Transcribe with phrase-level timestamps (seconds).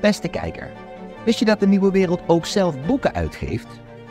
[0.00, 0.70] Beste kijker,
[1.24, 3.66] wist je dat de Nieuwe Wereld ook zelf boeken uitgeeft?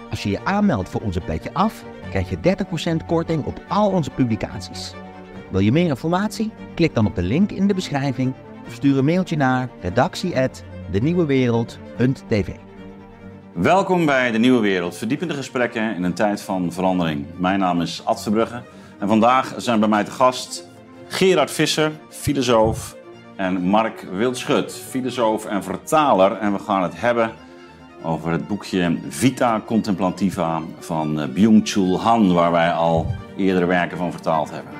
[0.10, 2.38] Als je je aanmeldt voor onze Petje Af, krijg je
[3.02, 4.94] 30% korting op al onze publicaties.
[5.52, 6.52] Wil je meer informatie?
[6.76, 8.34] Klik dan op de link in de beschrijving
[8.68, 12.48] of stuur een mailtje naar redactie@denieuwewereld.tv.
[13.54, 17.26] Welkom bij De Nieuwe Wereld, verdiepende gesprekken in een tijd van verandering.
[17.38, 18.62] Mijn naam is Ad Verbrugge
[19.00, 20.68] en vandaag zijn bij mij te gast
[21.08, 22.95] Gerard Visser, filosoof,
[23.36, 26.32] en Mark Wildschut, filosoof en vertaler.
[26.38, 27.32] En we gaan het hebben
[28.04, 33.08] over het boekje Vita Contemplativa van eh, Byung-Chul Han, waar wij al
[33.38, 34.74] eerdere werken van vertaald hebben.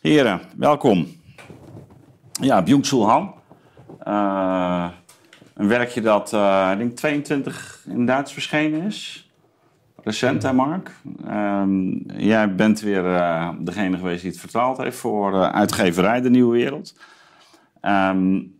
[0.00, 1.06] Heren, welkom.
[2.32, 3.34] Ja, Byung-Chul Han.
[4.06, 4.88] Uh,
[5.54, 9.28] een werkje dat, uh, ik denk 22 in Duits verschenen is.
[10.02, 10.90] Recent, hè Mark?
[11.28, 16.30] Um, jij bent weer uh, degene geweest die het vertaald heeft voor uh, uitgeverij De
[16.30, 16.98] Nieuwe Wereld.
[17.82, 18.54] Um,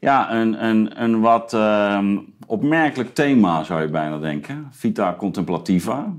[0.00, 4.68] ja, een, een, een wat um, opmerkelijk thema zou je bijna denken.
[4.70, 6.12] Vita contemplativa,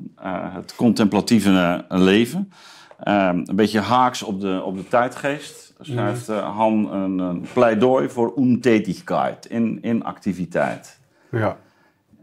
[0.54, 2.52] het contemplatieve leven.
[2.98, 8.34] een beetje haaks op de, op de tijdgeest schrijft uh, Han een, een, pleidooi voor
[8.38, 11.00] untätigkeit, in, in activiteit.
[11.32, 11.58] Ja.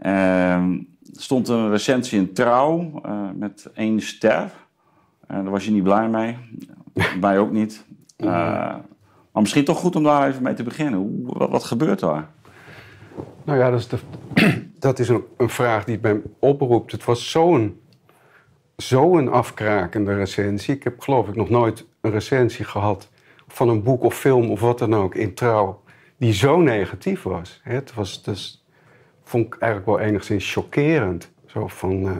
[0.03, 0.13] Uh,
[0.53, 4.43] er stond een recensie in Trouw uh, met één ster.
[4.43, 4.49] Uh,
[5.37, 6.37] daar was je niet blij mee.
[7.21, 7.85] Wij ook niet.
[8.17, 8.83] maar
[9.33, 11.01] misschien toch goed om daar even mee te beginnen.
[11.01, 12.31] Hoe, wat, wat gebeurt daar?
[13.45, 13.99] Nou ja, dat is, de,
[14.79, 16.93] dat is een, een, vraag die het mij oproept.
[16.93, 17.81] Het was zo'n
[18.77, 20.75] zo'n afkrakende recensie.
[20.75, 23.11] Ik heb geloof ik nog nooit een recensie gehad
[23.53, 25.83] van een boek of film of wat dan ook in trouw,
[26.17, 27.61] die zo negatief was.
[27.63, 28.65] Het was dus,
[29.25, 31.31] vond ik eigenlijk wel enigszins chockerend.
[31.47, 32.17] Zo van, uh,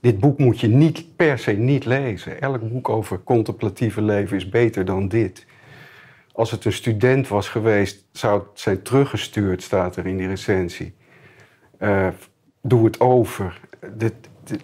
[0.00, 2.40] dit boek moet je niet per se niet lezen.
[2.40, 5.46] Elk boek over contemplatieve leven is beter dan dit.
[6.32, 10.94] Als het een student was geweest, zou het zijn teruggestuurd, staat er in die recensie.
[11.80, 12.08] Uh,
[12.62, 13.60] doe het over.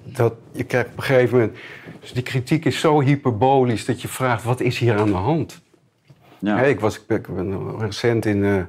[0.05, 1.59] Dat, je krijgt op een gegeven moment.
[2.01, 5.67] Dus die kritiek is zo hyperbolisch dat je vraagt: wat is hier aan de hand?
[6.39, 6.61] Ja.
[6.61, 8.63] ik, was, ik ben recent in, uh,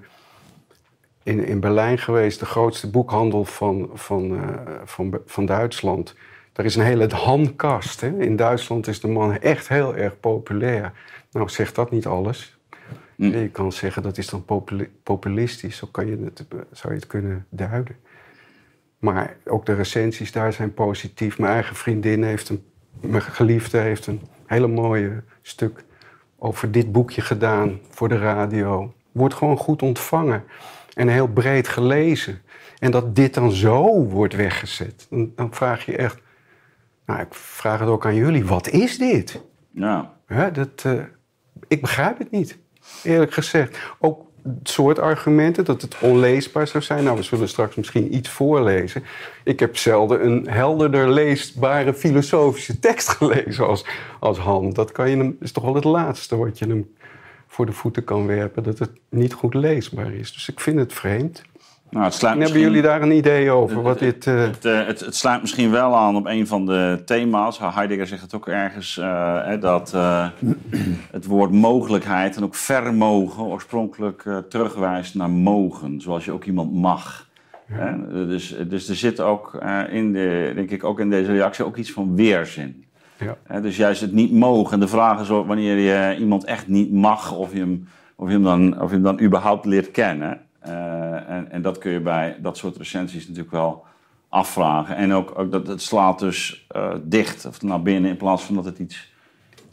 [1.24, 4.41] in, in Berlijn geweest, de grootste boekhandel van, van, uh,
[4.84, 6.16] van, van Duitsland.
[6.53, 8.02] Daar is een hele handkast.
[8.02, 8.19] Hè?
[8.19, 10.94] In Duitsland is de man echt heel erg populair.
[11.31, 12.57] Nou, zegt dat niet alles.
[13.16, 13.24] Hm.
[13.24, 14.46] Je kan zeggen dat is dan
[15.03, 17.96] populistisch, zo kan je het, zou je het kunnen duiden.
[19.00, 21.38] Maar ook de recensies daar zijn positief.
[21.38, 22.63] Mijn eigen vriendin heeft een,
[23.01, 25.84] mijn geliefde heeft een hele mooie stuk
[26.40, 28.94] over dit boekje gedaan voor de radio.
[29.12, 30.44] Wordt gewoon goed ontvangen
[30.94, 32.42] en heel breed gelezen.
[32.80, 36.22] En dat dit dan zo wordt weggezet, dan, vraag je echt.
[37.06, 39.42] Nou, ik vraag het ook aan jullie: wat is dit?
[39.72, 40.14] Ja.
[40.54, 41.02] dat, uh,
[41.68, 42.58] ik begrijp het niet,
[43.04, 43.80] eerlijk gezegd.
[44.00, 44.29] Ook
[44.64, 47.04] soort argumenten, dat het onleesbaar zou zijn.
[47.04, 49.04] Nou, we zullen straks misschien iets voorlezen.
[49.44, 53.86] Ik heb zelden een helderder leesbare filosofische tekst gelezen als,
[54.20, 54.74] als Han.
[54.74, 56.94] Dat kan je hem, is toch wel het laatste wat je hem
[57.48, 60.34] voor de voeten kan werpen, dat het niet goed leesbaar is.
[60.34, 61.42] Dus ik vind het vreemd.
[61.90, 63.82] Nou, het slaat Hebben jullie daar een idee over?
[63.82, 64.42] Wat dit, uh...
[64.42, 67.60] het, uh, het, het, sluit misschien wel aan op een van de thema's.
[67.60, 69.92] Heidegger zegt het ook ergens, uh, dat
[71.12, 76.02] het woord mogelijkheid en ook vermogen oorspronkelijk terugwijst naar mogen.
[76.02, 77.28] Zoals je ook iemand mag.
[77.68, 77.98] Ja.
[78.12, 81.92] Dus, dus er zit ook in, de, denk ik, ook in deze reactie ook iets
[81.92, 82.86] van weerzin.
[83.20, 83.60] Ja.
[83.60, 84.74] Dus juist het niet mogen.
[84.74, 88.34] En de vraag is wanneer je iemand echt niet mag of je hem, of je
[88.34, 90.40] hem, dan, of je hem dan überhaupt leert kennen.
[90.69, 93.84] Uh, en, en, dat kun je bij dat soort recensies natuurlijk wel
[94.30, 94.96] afvragen.
[94.96, 98.56] En ook, ook dat het slaat dus uh, dicht of naar binnen in plaats van
[98.56, 99.13] dat het iets,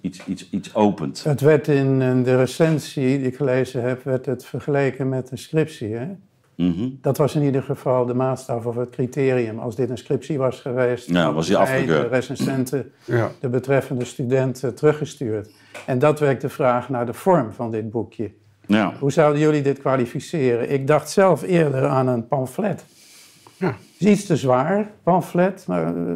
[0.00, 1.24] iets, iets, iets opent.
[1.24, 5.94] Het werd in de recensie die ik gelezen heb, werd het vergeleken met een scriptie.
[5.94, 6.06] Hè?
[6.56, 6.98] Mm -hmm.
[7.00, 9.58] Dat was in ieder geval de maatstaf of het criterium.
[9.58, 12.02] Als dit een scriptie was geweest, ja, was die afgekeurd.
[12.02, 13.30] de recensenten ja.
[13.40, 15.50] de betreffende studenten teruggestuurd.
[15.86, 18.30] En dat werd de vraag naar de vorm van dit boekje.
[18.66, 18.92] Ja.
[18.98, 20.70] Hoe zouden jullie dit kwalificeren?
[20.70, 22.84] Ik dacht zelf eerder aan een pamflet.
[23.56, 23.74] Ja.
[23.98, 25.64] is iets te zwaar, pamflet.
[25.66, 26.14] Maar uh,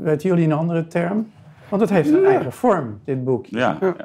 [0.00, 1.30] weten jullie een andere term?
[1.68, 3.58] Want het heeft een eigen vorm, dit boekje.
[3.58, 3.76] Ja.
[3.80, 3.96] ja.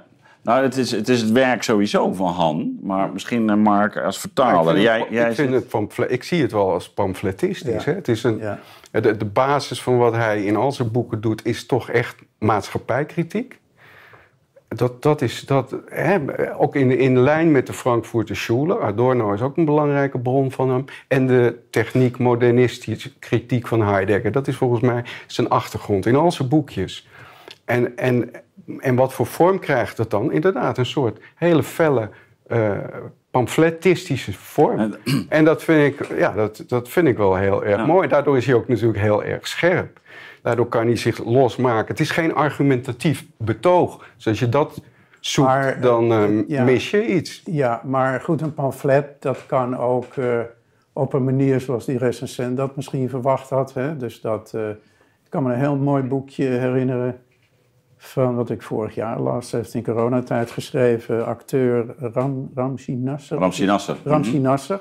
[0.44, 4.20] Nou, het is, het is het werk sowieso van Han, maar misschien uh, Mark als
[4.20, 4.76] vertaler.
[4.76, 7.86] ik, jij, jij ik, vind het pamflet, ik zie het wel als pamfletistisch.
[7.86, 7.94] Hè?
[7.94, 8.42] Het is een,
[8.92, 13.60] de, de basis van wat hij in al zijn boeken doet, is toch echt maatschappijkritiek
[14.76, 16.20] dat, dat is dat, hè,
[16.58, 18.80] ook in, in lijn met de Frankfurter Schule.
[18.80, 20.86] Adorno is ook een belangrijke bron van hem.
[21.08, 24.32] En de techniek-modernistische kritiek van Heidegger.
[24.32, 27.08] Dat is volgens mij zijn achtergrond in al zijn boekjes.
[27.66, 28.32] En, en,
[28.80, 30.32] en wat voor vorm krijgt het dan?
[30.32, 32.10] Inderdaad, een soort hele felle
[32.48, 32.72] uh,
[33.32, 34.96] pamfletistische vorm.
[35.30, 38.08] En dat vind ik, ja, dat, dat vind ik wel heel erg mooi.
[38.08, 40.00] Daardoor is hij ook natuurlijk heel erg scherp.
[40.42, 41.88] Daardoor kan hij zich losmaken.
[41.88, 44.06] Het is geen argumentatief betoog.
[44.16, 44.82] Dus als je dat
[45.20, 47.42] zoekt, dan uh, mis je iets.
[47.46, 50.40] Ja, maar goed, een pamflet, dat kan ook uh,
[50.94, 53.74] op een manier zoals die recensent dat misschien verwacht had.
[53.74, 53.98] Hè?
[53.98, 57.20] Dus dat, uh, ik kan me een heel mooi boekje herinneren
[57.98, 59.52] van wat ik vorig jaar las.
[59.52, 63.38] heeft in coronatijd geschreven, acteur Ram, Ramsi Nasser.
[63.38, 63.98] Ramsi Nasser.
[64.04, 64.42] Ramsi mhm.
[64.42, 64.80] Nasser.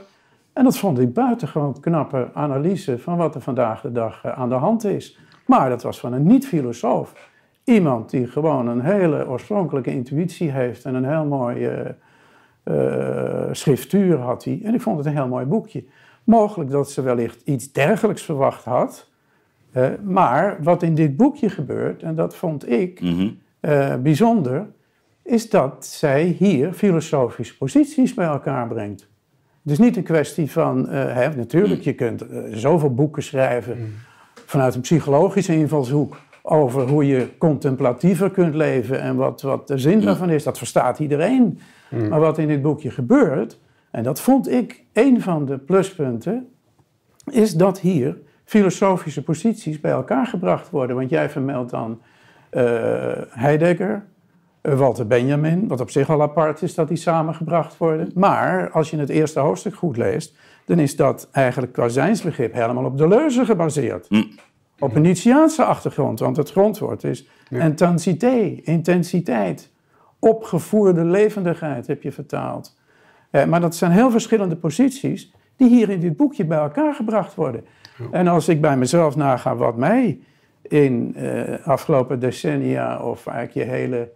[0.52, 4.54] En dat vond ik buitengewoon knappe analyse van wat er vandaag de dag aan de
[4.54, 5.18] hand is.
[5.50, 7.30] Maar dat was van een niet-filosoof.
[7.64, 11.96] Iemand die gewoon een hele oorspronkelijke intuïtie heeft en een heel mooie
[12.64, 14.60] uh, schriftuur had hij.
[14.64, 15.84] En ik vond het een heel mooi boekje.
[16.24, 19.10] Mogelijk dat ze wellicht iets dergelijks verwacht had.
[19.76, 23.38] Uh, maar wat in dit boekje gebeurt, en dat vond ik mm
[24.02, 24.66] bijzonder,
[25.22, 29.08] is dat zij hier filosofische posities bij elkaar brengt.
[29.62, 33.92] Het is niet een kwestie van, hè, natuurlijk, je kunt zoveel boeken schrijven mm.
[34.50, 40.00] Vanuit een psychologische invalshoek over hoe je contemplatiever kunt leven en wat, wat de zin
[40.00, 40.44] daarvan is.
[40.44, 41.60] Dat verstaat iedereen.
[41.88, 42.08] Mm.
[42.08, 43.58] Maar wat in dit boekje gebeurt,
[43.90, 46.48] en dat vond ik een van de pluspunten,
[47.30, 50.96] is dat hier filosofische posities bij elkaar gebracht worden.
[50.96, 52.00] Want jij vermeldt dan
[52.52, 52.62] uh,
[53.28, 54.04] Heidegger,
[54.62, 58.10] uh, Walter Benjamin, wat op zich al apart is dat die samengebracht worden.
[58.14, 60.34] Maar als je het eerste hoofdstuk goed leest,
[60.70, 64.06] dan is dat eigenlijk qua zijnsbegrip helemaal op de leuze gebaseerd.
[64.08, 64.22] Hm.
[64.78, 67.60] Op een Nietzscheaanse achtergrond, want het grondwoord is ja.
[67.60, 69.70] intensiteit, intensiteit.
[70.18, 72.78] Opgevoerde levendigheid heb je vertaald.
[73.30, 77.34] Eh, maar dat zijn heel verschillende posities die hier in dit boekje bij elkaar gebracht
[77.34, 77.64] worden.
[78.10, 80.20] En als ik bij mezelf naga wat mij
[80.62, 84.10] in uh, afgelopen decennia of eigenlijk je hele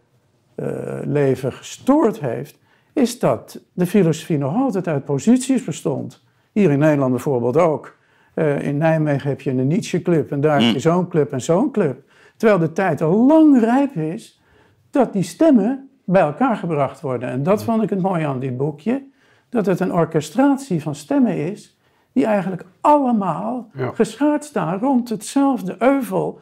[0.57, 0.67] uh,
[1.05, 2.59] leven gestoord heeft,
[2.93, 6.25] is dat de filosofie nog altijd uit posities bestond.
[6.55, 7.97] Hier in Nederland bijvoorbeeld ook.
[8.35, 10.81] Uh, in Nijmegen heb je een Nietzsche-club en daar heb je mm.
[10.81, 12.03] zo'n club en zo'n club.
[12.37, 14.43] Terwijl de tijd al lang rijp is
[14.91, 17.29] dat die stemmen bij elkaar gebracht worden.
[17.29, 19.03] En dat vond ik het mooie aan dit boekje.
[19.49, 21.79] Dat het een orchestratie van stemmen is
[22.13, 23.91] die eigenlijk allemaal ja.
[23.91, 26.41] geschaard staan rond hetzelfde euvel.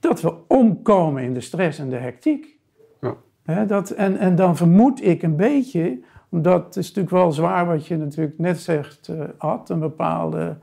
[0.00, 2.58] Dat we omkomen in de stress en de hectiek.
[3.00, 3.64] Ja.
[3.64, 7.96] dat, en, en dan vermoed ik een beetje, het is natuurlijk wel zwaar wat je
[7.96, 10.56] natuurlijk net zegt, uh, had, een bepaalde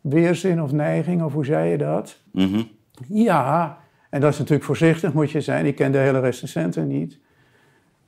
[0.00, 2.20] weerzin of neiging, of hoe zei je dat?
[2.32, 2.62] Mhm.
[3.08, 3.78] Ja,
[4.10, 7.18] en dat is natuurlijk voorzichtig moet je zijn, ik ken de hele recensenten niet.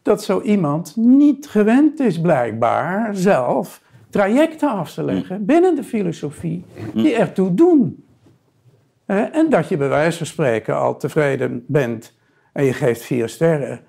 [0.03, 5.47] Dat zo iemand niet gewend is blijkbaar zelf trajecten af te leggen mm.
[5.47, 6.65] binnen de filosofie
[6.95, 7.03] mm.
[7.03, 8.05] die ertoe doen.
[9.07, 12.19] En dat je bij wijze van spreken al tevreden bent
[12.53, 13.81] en je geeft vier sterren.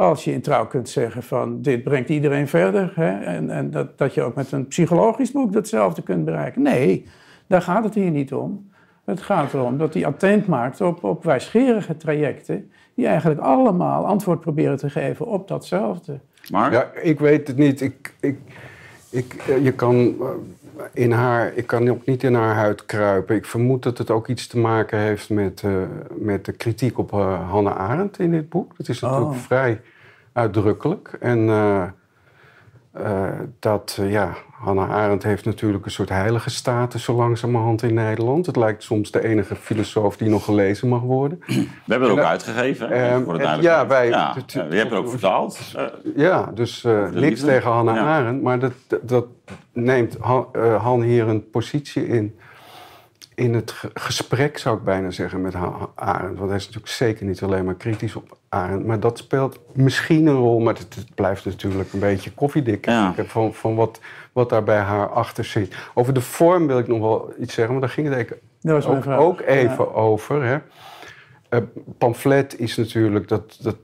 [0.00, 2.92] Als je in trouw kunt zeggen van dit brengt iedereen verder.
[2.94, 3.18] Hè?
[3.24, 6.62] En, en dat, dat je ook met een psychologisch boek datzelfde kunt bereiken.
[6.62, 7.06] Nee,
[7.46, 8.70] daar gaat het hier niet om.
[9.04, 12.70] Het gaat erom dat hij attent maakt op, op wijsgerige trajecten.
[12.94, 16.20] Die eigenlijk allemaal antwoord proberen te geven op datzelfde.
[16.50, 16.72] Maar?
[16.72, 17.80] Ja, ik weet het niet.
[17.80, 18.38] Ik, ik,
[19.10, 20.26] ik, eh, je kan eh,
[20.92, 23.36] in haar, ik kan ook niet in haar huid kruipen.
[23.36, 25.72] Ik vermoed dat het ook iets te maken heeft met, uh,
[26.14, 28.76] met de kritiek op uh, Hannah Arendt in dit boek.
[28.76, 29.36] Dat is natuurlijk oh.
[29.36, 29.80] vrij
[30.32, 31.16] uitdrukkelijk.
[31.20, 31.84] En uh,
[33.58, 38.46] dat, ja, Hannah Arendt heeft natuurlijk een soort heilige status zo langzamerhand in Nederland.
[38.46, 41.38] Het lijkt soms de enige filosoof die nog gelezen mag worden.
[41.46, 44.08] We hebben er ook uitgegeven, voor het Ja, wij...
[44.08, 45.58] Ja, je hebt er ook vertaald.
[46.16, 48.42] ja, dus uh, niks tegen Hannah Arendt.
[48.42, 48.72] Maar dat,
[49.02, 49.26] dat
[49.72, 52.38] neemt Han, uh, Han hier een positie in
[53.40, 55.54] in het gesprek, zou ik bijna zeggen, met
[55.94, 56.38] Arend.
[56.38, 58.86] Want hij is natuurlijk zeker niet alleen maar kritisch op Arend.
[58.86, 63.14] Maar dat speelt misschien een rol, maar het, blijft natuurlijk een beetje koffiedik ja.
[63.16, 64.00] van, van wat,
[64.32, 65.76] wat daar bij haar achter zit.
[65.94, 69.40] Over de vorm wil ik nog wel iets zeggen, want daar ging het ook, ook,
[69.40, 70.44] even over.
[70.44, 70.58] Hè.
[71.50, 71.60] Uh,
[71.98, 73.76] pamflet is natuurlijk dat, dat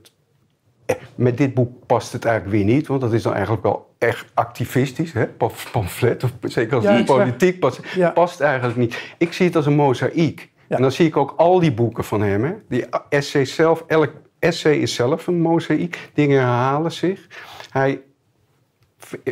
[1.15, 4.31] met dit boek past het eigenlijk weer niet, want dat is dan eigenlijk wel echt
[4.33, 5.13] activistisch.
[5.13, 5.27] Hè?
[5.71, 7.81] Pamflet, of zeker als ja, politiek past,
[8.13, 9.13] past eigenlijk niet.
[9.17, 10.49] Ik zie het als een mozaïek.
[10.67, 12.43] En dan zie ik ook al die boeken van hem.
[12.43, 12.53] Hè?
[12.67, 16.09] Die essay zelf, elk essay is zelf een mozaïek.
[16.13, 17.27] Dingen herhalen zich.
[17.71, 18.01] Hij,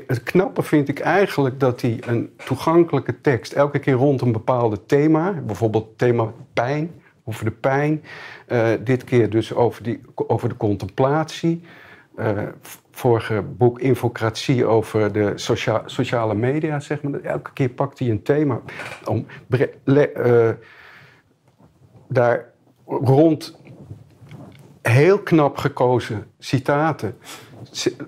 [0.08, 4.86] het knappe vind ik eigenlijk dat hij een toegankelijke tekst elke keer rond een bepaalde
[4.86, 6.92] thema, bijvoorbeeld thema pijn,
[7.26, 8.04] over de pijn.
[8.48, 11.62] Uh, dit keer dus over, die, over de contemplatie.
[12.18, 12.42] Uh,
[12.92, 17.22] vorige boek Infocratie over de socia sociale media, zeg maar.
[17.22, 18.62] Elke keer pakt hij een thema
[19.06, 19.26] om
[19.86, 20.50] uh,
[22.08, 22.46] daar
[22.86, 23.60] rond
[24.82, 27.18] heel knap gekozen citaten.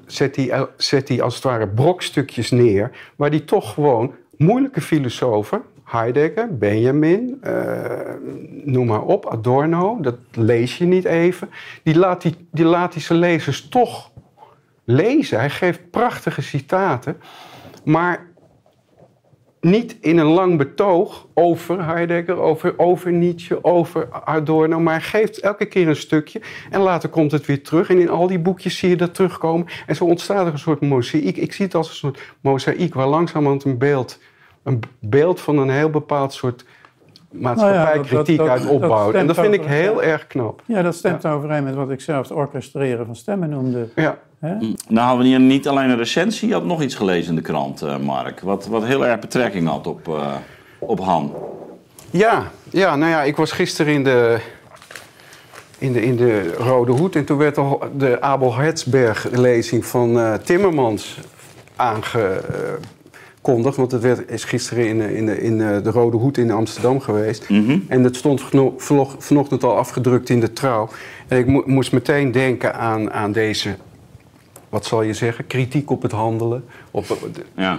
[0.06, 5.62] Zet hij, zet hij als het ware brokstukjes neer, waar hij toch gewoon moeilijke filosofen,
[5.88, 7.54] Heidegger, Benjamin, uh,
[8.64, 11.50] noem maar op, Adorno, dat lees je niet even.
[11.84, 14.12] Die laat, die, die laat hij zijn lezers toch
[14.84, 15.40] lezen.
[15.40, 17.18] Hij geeft prachtige citaten,
[17.84, 18.28] maar
[19.62, 25.66] niet in een lang betoog over Heidegger, over, over Nietzsche, over Adorno, maar geeft elke
[25.66, 27.90] keer een stukje en later komt het weer terug.
[27.90, 29.68] En in al die boekjes zie je dat terugkomen.
[29.86, 31.38] En zo ontstaat er een soort mozaïek.
[31.38, 34.20] Ik zie het als een soort mozaïek waar langzamerhand een beeld,
[34.68, 36.66] een beeld van een heel bepaald soort
[37.32, 39.14] maatschappijkritiek nou ja, uit opbouwt.
[39.14, 40.62] En dat vind ik heel erg knap.
[40.66, 43.88] Ja, dat stemt overeen met wat ik zelf het orchestreren van stemmen noemde.
[43.96, 44.18] Ja.
[44.40, 44.76] Mm.
[44.88, 47.42] Nou hadden we hier niet alleen een recensie, je had nog iets gelezen in de
[47.42, 48.40] krant, uh, Mark.
[48.40, 50.36] Wat, wat heel erg betrekking had op, uh,
[50.80, 51.34] op Han.
[52.10, 54.40] Ja, ja, nou ja, ik was gisteren in de,
[55.78, 57.16] in de, in de Rode Hoed.
[57.16, 57.60] En toen werd
[57.98, 61.20] de Abel Hertzberg-lezing van uh, Timmermans
[63.56, 67.50] Want het werd, is gisteren in, in, in de Rode Hoed in Amsterdam geweest.
[67.50, 67.78] Mhm.
[67.88, 68.42] En het stond
[69.18, 70.90] vanochtend al afgedrukt in de trouw.
[71.28, 73.76] En ik moest meteen denken aan, aan deze
[74.70, 76.64] wat zal je zeggen, kritiek op het handelen.
[76.92, 77.18] Op,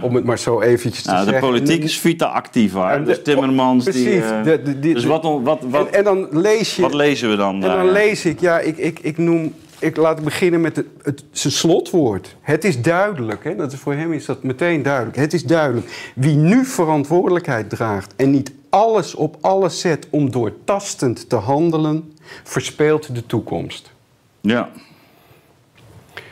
[0.01, 1.43] Om het maar zo eventjes te nou, zeggen.
[1.43, 2.99] De politiek is vita activa.
[2.99, 3.85] Dus Timmermans.
[3.85, 4.05] Precies.
[4.05, 6.83] Die, uh, de, dus wat, wat, wat, en, en, dan lees je.
[6.83, 7.55] Wat lezen we dan?
[7.55, 9.55] En dan lees ik, ja, ik, ik, ik noem.
[9.78, 12.37] Ik laat beginnen met het, het, zijn slotwoord.
[12.40, 15.16] Het is duidelijk, hè, dat is, voor hem is dat meteen duidelijk.
[15.16, 16.12] Het is duidelijk.
[16.14, 23.14] Wie nu verantwoordelijkheid draagt en niet alles op alles zet om doortastend te handelen, verspeelt
[23.14, 23.92] de toekomst.
[24.40, 24.70] Ja.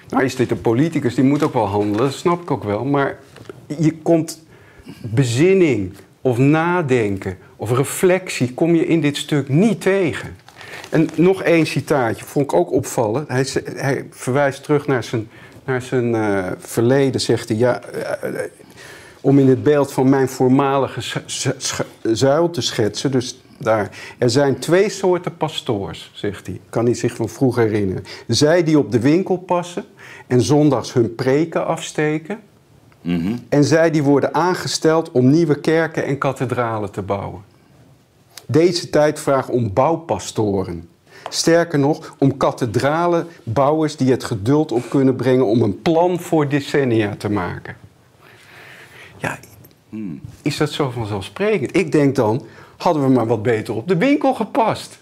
[0.08, 2.84] Nou is dit een politicus, die moet ook wel handelen, dat snap ik ook wel.
[2.84, 3.18] Maar
[3.78, 4.44] je komt
[5.02, 10.36] bezinning of nadenken of reflectie kom je in dit stuk niet tegen.
[10.96, 13.24] En nog één citaatje, vond ik ook opvallen.
[13.28, 15.28] Hij, hij verwijst terug naar zijn,
[15.64, 17.58] naar zijn uh, verleden, zegt hij.
[17.58, 17.80] Ja,
[18.24, 18.40] uh,
[19.20, 21.22] om in het beeld van mijn voormalige
[22.02, 23.10] zuil te schetsen.
[23.10, 23.90] Dus daar.
[24.18, 26.60] Er zijn twee soorten pastoors, zegt hij.
[26.70, 28.04] Kan hij zich van vroeger herinneren.
[28.26, 29.84] Zij die op de winkel passen
[30.26, 32.40] en zondags hun preken afsteken.
[33.02, 33.36] Mhm.
[33.48, 37.54] En zij die worden aangesteld om nieuwe kerken en kathedralen te bouwen.
[38.46, 40.88] Deze tijd vraagt om bouwpastoren.
[41.28, 47.16] Sterker nog, om kathedralenbouwers die het geduld op kunnen brengen om een plan voor decennia
[47.16, 47.76] te maken.
[49.16, 49.38] Ja,
[50.42, 51.76] is dat zo vanzelfsprekend?
[51.76, 54.98] Ik denk dan, hadden we maar wat beter op de winkel gepast.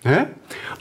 [0.00, 0.24] Hè?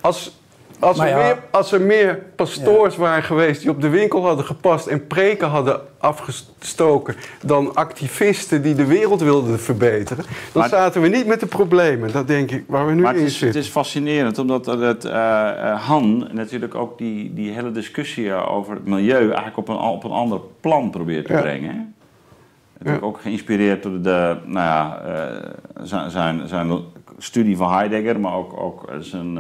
[0.02, 0.38] Als,
[0.80, 4.88] als, er meer, als er meer pastoors waren geweest die op de winkel hadden gepast
[4.88, 11.08] en preken hadden afgestoken dan activisten die de wereld wilden verbeteren, dan maar, zaten we
[11.08, 12.12] niet met de problemen.
[12.12, 13.58] Dat denk ik waar we nu maar in het is, zitten.
[13.58, 18.86] Het is fascinerend omdat het, uh, Han natuurlijk ook die, die hele discussie over het
[18.86, 21.42] milieu eigenlijk op een, op een ander plan probeert te Ja.
[21.42, 21.94] brengen.
[22.78, 25.02] Natuurlijk ook geïnspireerd door de, nou ja,
[25.82, 26.80] uh, zijn, zijn
[27.18, 29.40] studie van Heidegger, maar ook, ook zijn,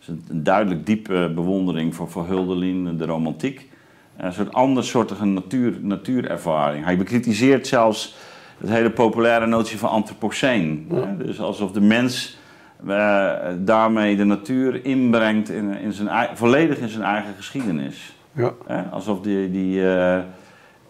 [0.00, 3.68] uh, zijn duidelijk diepe bewondering voor, voor Hölderlin, de romantiek.
[4.16, 6.84] Een soort ander soortige natuur, natuurervaring.
[6.84, 8.16] Hij bekritiseert zelfs
[8.58, 10.86] het hele populaire notie van antropoceen.
[10.90, 11.14] Ja.
[11.18, 12.38] Dus alsof de mens
[12.86, 18.14] uh, daarmee de natuur inbrengt in, in zijn, volledig in zijn eigen geschiedenis.
[18.32, 18.52] Ja.
[18.90, 19.50] Alsof die...
[19.50, 19.82] die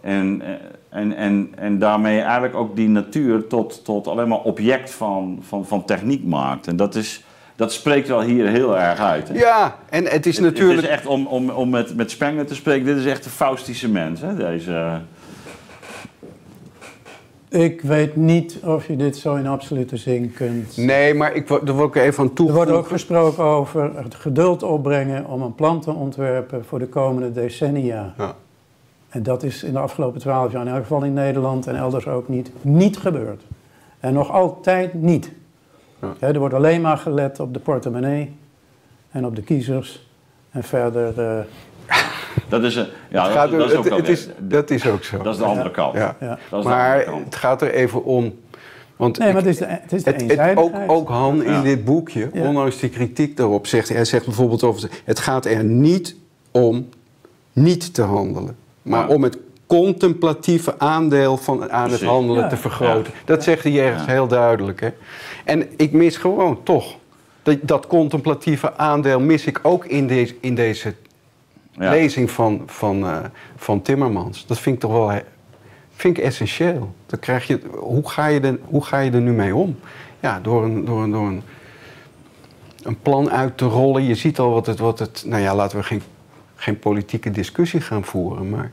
[0.02, 0.42] en,
[0.88, 5.66] en, en, en daarmee eigenlijk ook die natuur tot, tot alleen maar object van, van,
[5.66, 6.66] van techniek maakt.
[6.66, 7.24] En dat, is,
[7.60, 9.28] dat spreekt wel hier heel erg uit.
[9.28, 9.34] Hè?
[9.34, 10.80] Ja, en het is natuurlijk...
[10.80, 13.30] Het is echt, om, om, om met, met Spengler te spreken, dit is echt een
[13.30, 14.34] Faustische mens, hè?
[14.36, 15.00] deze...
[17.48, 20.76] Ik weet niet of je dit zo in absolute zin kunt...
[20.76, 22.66] Nee, maar ik, daar wil ik even aan toevoegen.
[22.66, 26.88] Er wordt ook gesproken over het geduld opbrengen om een plan te ontwerpen voor de
[26.88, 28.14] komende decennia.
[28.18, 28.34] Ja.
[29.08, 32.06] En dat is in de afgelopen twaalf jaar, in elk geval in Nederland en elders
[32.06, 33.42] ook niet, niet gebeurd.
[33.98, 35.30] En nog altijd niet.
[36.00, 36.14] Ja.
[36.20, 38.36] er wordt alleen maar gelet op de portemonnee
[39.10, 40.08] en op de kiezers.
[40.50, 41.12] En verder.
[41.18, 41.40] Uh...
[42.48, 45.04] Dat is, een, ja, het gaat, dat, is ook het, het is, dat is ook
[45.04, 45.22] zo.
[45.22, 45.94] Dat is de andere kant.
[45.94, 46.16] Ja.
[46.20, 46.38] Ja.
[46.50, 47.24] Dat is maar de kant.
[47.24, 48.34] het gaat er even om.
[48.96, 51.42] Want nee, ik, maar het is de, het is de het, het, ook, ook Han
[51.44, 51.62] in Ja.
[51.62, 52.46] dit boekje, Ja.
[52.46, 56.16] ondanks die kritiek daarop, zegt hij, zegt bijvoorbeeld over, het gaat er niet
[56.50, 56.88] om
[57.52, 59.14] niet te handelen, maar Ja.
[59.14, 62.00] om het contemplatieve aandeel van, aan Precies.
[62.00, 62.48] het handelen Ja.
[62.48, 63.12] te vergroten.
[63.24, 64.80] Dat zegt hij ergens heel duidelijk.
[64.80, 64.88] Hè?
[65.44, 66.96] En ik mis gewoon toch,
[67.42, 70.94] dat, dat contemplatieve aandeel mis ik ook in, deze in deze
[71.72, 71.90] Ja.
[71.90, 73.18] lezing van, van, eh,
[73.56, 74.46] van Timmermans.
[74.46, 75.20] Dat vind ik toch wel
[75.94, 76.94] vind ik essentieel.
[77.06, 79.78] Dan krijg je, hoe, ga je er, hoe ga je er nu mee om?
[80.20, 81.42] Ja, door een, door een, door een
[82.82, 84.02] een plan uit te rollen.
[84.04, 86.02] Je ziet al wat het, wat het nou ja, laten we geen,
[86.54, 88.70] geen politieke discussie gaan voeren, maar...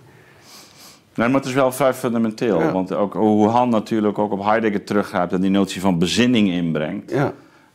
[1.17, 2.71] Nee, maar het is wel vrij fundamenteel.
[2.71, 7.11] Want ook hoe Han natuurlijk ook op Heidegger teruggrijpt en die notie van bezinning inbrengt.
[7.11, 7.33] Ja.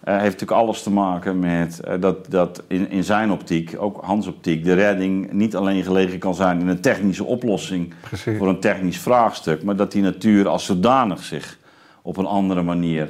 [0.08, 4.00] Uh, heeft natuurlijk alles te maken met uh, dat, dat in, in zijn optiek, ook
[4.04, 8.38] Hans optiek, de redding niet alleen gelegen kan zijn in een technische oplossing Precies.
[8.38, 11.58] voor een technisch vraagstuk, maar dat die natuur als zodanig zich
[12.02, 13.08] op een andere manier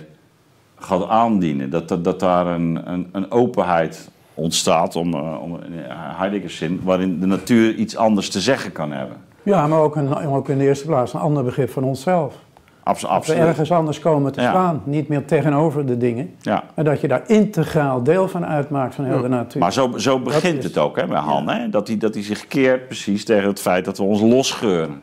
[0.76, 1.70] gaat aandienen.
[1.70, 6.80] Dat, dat, dat daar een, een, een openheid ontstaat, om, uh, om in Heideggers zin,
[6.84, 9.16] waarin de natuur iets anders te zeggen kan hebben.
[9.42, 12.34] Ja, maar ook, een, ook in de eerste plaats een ander begrip van onszelf.
[12.82, 13.26] absoluut.
[13.26, 14.82] Dat we ergens anders komen te staan.
[14.84, 16.34] Niet meer tegenover de dingen.
[16.40, 16.64] Ja.
[16.74, 19.60] Maar dat je daar integraal deel van uitmaakt van heel de natuur.
[19.60, 21.48] Maar zo, zo begint het ook hè, bij Han.
[21.48, 21.68] Hè?
[21.68, 25.02] Dat hij dat zich keert precies tegen het feit dat we ons losgeuren.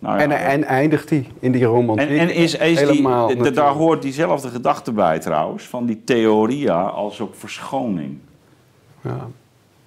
[0.00, 2.08] Nou ja, en, en, eindigt hij in die romantiek?
[2.08, 6.82] En, en is, is Helemaal die, daar hoort diezelfde gedachte bij trouwens, van die theoria
[6.82, 8.18] als ook verschoning.
[9.00, 9.28] Ja.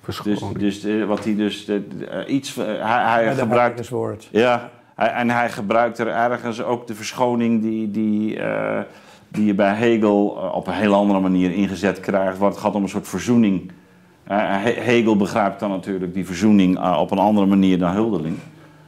[0.06, 0.22] Dus,
[0.58, 1.80] dus uh, wat hij dus uh,
[2.28, 2.58] iets.
[2.58, 3.90] Uh, hij, hij gebruikt.
[3.90, 4.28] woord.
[4.32, 8.40] Ja, hij, en hij gebruikt er ergens ook de verschoning die, die,
[9.28, 12.38] die je bij Hegel op een heel andere manier ingezet krijgt.
[12.38, 13.72] Want het gaat om een soort verzoening.
[14.24, 18.38] Hegel begrijpt dan natuurlijk die verzoening op een andere manier dan Huldeling.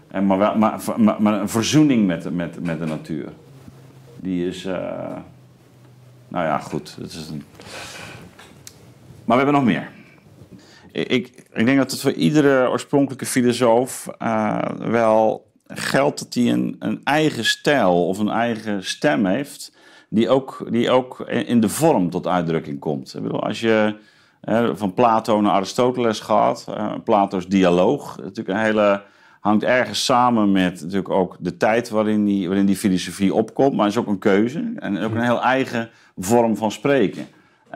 [0.07, 3.29] En maar, wel, maar, maar, maar, een verzoening met, met, met de natuur.
[4.15, 4.63] Die is.
[6.27, 6.97] nou ja, goed.
[7.01, 7.43] Het is een...
[9.25, 9.89] Maar we hebben nog meer
[10.95, 16.75] ik, ik denk dat het voor iedere oorspronkelijke filosoof uh, wel geldt dat hij een,
[16.79, 19.77] een eigen stijl of een eigen stem heeft,
[20.09, 23.13] die ook, die ook in de vorm tot uitdrukking komt.
[23.15, 23.95] Ik bedoel, als je
[24.73, 29.03] van Plato naar Aristoteles gaat, uh, Plato's dialoog, natuurlijk een hele,
[29.39, 33.87] hangt ergens samen met natuurlijk ook de tijd waarin die, waarin die filosofie opkomt, maar
[33.87, 37.27] is ook een keuze en ook een heel eigen vorm van spreken.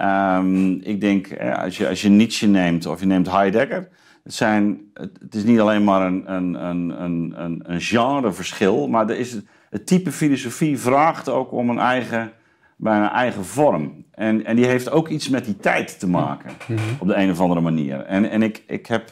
[0.02, 3.88] Um, ik denk, als je, als je Nietzsche neemt of je neemt Heidegger,
[4.24, 9.18] het, zijn, het, is niet alleen maar een, een, een, een, een genreverschil, maar er
[9.18, 9.38] is,
[9.70, 12.32] het type filosofie vraagt ook om een eigen,
[12.76, 14.06] bijna eigen vorm.
[14.12, 16.80] En, en die heeft ook iets met die tijd te maken, mhm.
[17.00, 18.00] op de een of andere manier.
[18.00, 19.12] En, en ik, ik heb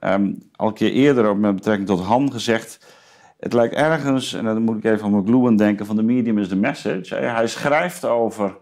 [0.00, 2.94] um, al een keer eerder ook met betrekking tot Han gezegd.
[3.38, 6.48] Het lijkt ergens, en dan moet ik even aan McLuhan denken, van the medium is
[6.48, 7.14] the message.
[7.14, 8.56] Hij schrijft over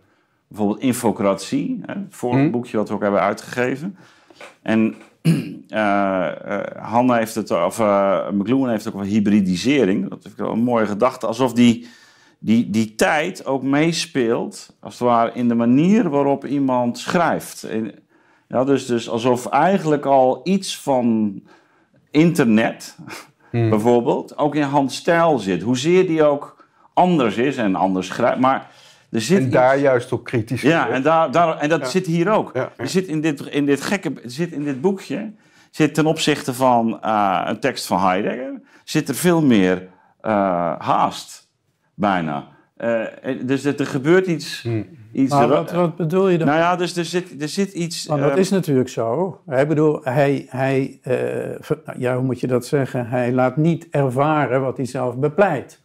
[0.49, 2.51] bijvoorbeeld Infocratie, hè, het vorige hmm.
[2.51, 3.97] boekje wat we ook hebben uitgegeven.
[4.63, 6.29] En uh,
[6.93, 10.09] Hanna heeft het, of uh, McLuhan heeft het ook over hybridisering.
[10.09, 11.27] Dat vind ik wel een mooie gedachte.
[11.27, 11.89] Alsof die,
[12.39, 17.69] die, die tijd ook meespeelt, als het ware, in de manier waarop iemand schrijft.
[18.49, 21.41] ja, dus, dus alsof eigenlijk al iets van
[22.11, 22.97] internet,
[23.51, 23.71] hmm.
[23.71, 25.63] bijvoorbeeld, ook in Hans stijl zit.
[25.63, 28.41] Hoezeer die ook anders is en anders schrijft.
[28.41, 28.71] Maar
[29.21, 30.63] zit en daar juist op kritisch.
[30.63, 32.55] Ja, en, daar, daar, en dat zit hier ook.
[32.77, 35.33] Er zit in dit, in dit gekke, zit in dit boekje,
[35.71, 39.83] zit ten opzichte van uh, een tekst van Heidegger, zit er veel meer
[40.23, 41.49] uh, haast,
[41.95, 42.47] bijna.
[42.79, 43.03] Uh,
[43.43, 44.63] dus er, er gebeurt iets.
[44.63, 44.87] Hmm.
[45.13, 46.47] iets maar wat, wat, bedoel je dan?
[46.47, 48.07] Nou ja, dus er zit, er zit iets.
[48.07, 49.41] Maar dat is natuurlijk zo.
[49.49, 53.09] Ik bedoel, hij, hij nou ja, hoe moet je dat zeggen?
[53.09, 55.81] Hij laat niet ervaren wat hij zelf bepleit.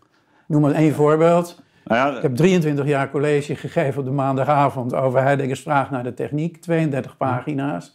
[0.47, 1.61] Noem maar één voorbeeld.
[1.89, 6.03] Nou ja, ik heb 23 jaar college gegeven op de maandagavond over Heideggers vraag naar
[6.03, 6.61] de techniek.
[6.61, 7.91] 32 pagina's,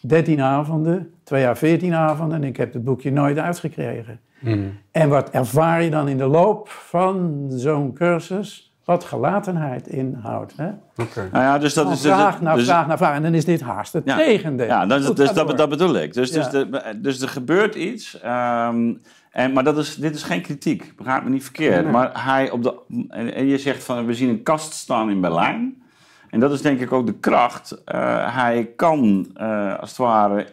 [0.00, 0.40] 13 mm.
[0.40, 2.42] avonden, 2 jaar 14 avonden.
[2.42, 4.20] En ik heb het boekje nooit uitgekregen.
[4.40, 4.78] Mm.
[4.90, 8.72] En wat ervaar je dan in de loop van zo'n cursus?
[8.84, 10.54] Wat gelatenheid inhoudt.
[10.56, 10.68] Hè?
[10.96, 11.28] Okay.
[11.32, 13.14] Nou ja, dus dat is vraag dus, naar dus, vraag naar vraag.
[13.16, 14.66] En dan is dit haast het ja, tegendeel.
[14.66, 16.14] Ja, dat, dus, dat, dat, bedoel ik.
[16.14, 18.20] Dus, dus, de, dus er gebeurt iets.
[18.24, 21.90] Um, en, maar dat is, dit is geen kritiek, begrijp me niet verkeerd.
[21.90, 22.74] Maar hij op de,
[23.08, 25.82] en, je zegt van we zien een kast staan in Berlijn.
[26.30, 27.72] En dat is denk ik ook de kracht.
[27.72, 30.46] Uh, hij kan uh, als het ware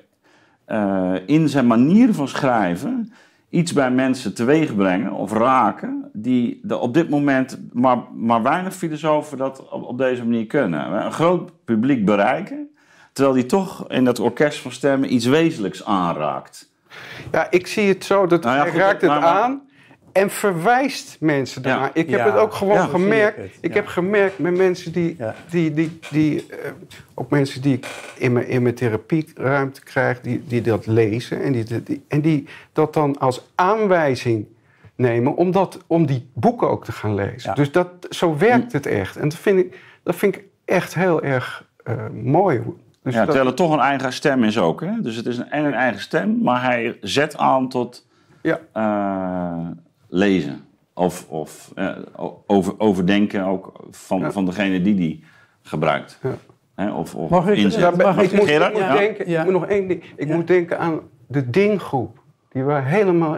[0.67, 3.13] uh, in zijn manier van schrijven
[3.49, 6.09] iets bij mensen teweeg brengen of raken.
[6.13, 11.05] die de, op dit moment maar, maar weinig filosofen dat op, op deze manier kunnen.
[11.05, 12.69] Een groot publiek bereiken.
[13.13, 16.73] Terwijl hij toch in dat orkest van stemmen iets wezenlijks aanraakt.
[17.31, 19.61] Ja, ik zie het zo, dat nou hij raakt het aan
[20.15, 21.89] en verwijst mensen daarna.
[21.93, 23.57] Ik heb het ook gewoon gemerkt.
[23.61, 25.17] Ik, heb gemerkt met mensen die,
[25.49, 26.57] die, die, die uh,
[27.13, 31.51] ook mensen die ik in mijn, in mijn therapieruimte krijg, die, die dat lezen en
[31.51, 34.45] die, die, en die dat dan als aanwijzing
[34.95, 37.55] nemen om, dat, om die boeken ook te gaan lezen.
[37.55, 39.15] Dus dat, zo werkt het echt.
[39.15, 42.61] En dat vind ik, dat vind ik echt heel erg uh, mooi
[43.05, 44.81] dus ja, terwijl het toch een eigen stem is ook.
[44.81, 45.01] Hè?
[45.01, 48.07] Dus het is een, en een eigen stem, maar hij zet aan tot
[48.41, 48.59] ja.
[48.73, 49.67] Uh,
[50.07, 50.63] lezen.
[50.93, 51.97] Of, of uh,
[52.45, 55.23] over, overdenken ook van, van degene die die
[55.61, 56.19] gebruikt.
[56.75, 56.93] Ja.
[56.93, 57.97] of, of mag ik, inzet.
[57.97, 60.03] mag ik, moet, denken, ik moet nog één ding.
[60.15, 62.19] Ik moet denken aan de Dinggroep.
[62.49, 63.37] Die waren helemaal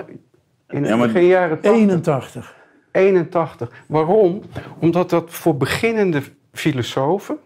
[0.68, 1.82] in de begin jaren 80.
[1.82, 2.56] 81.
[2.92, 3.84] 81.
[3.88, 4.42] Waarom?
[4.80, 7.42] Omdat dat voor beginnende filosofen, eh,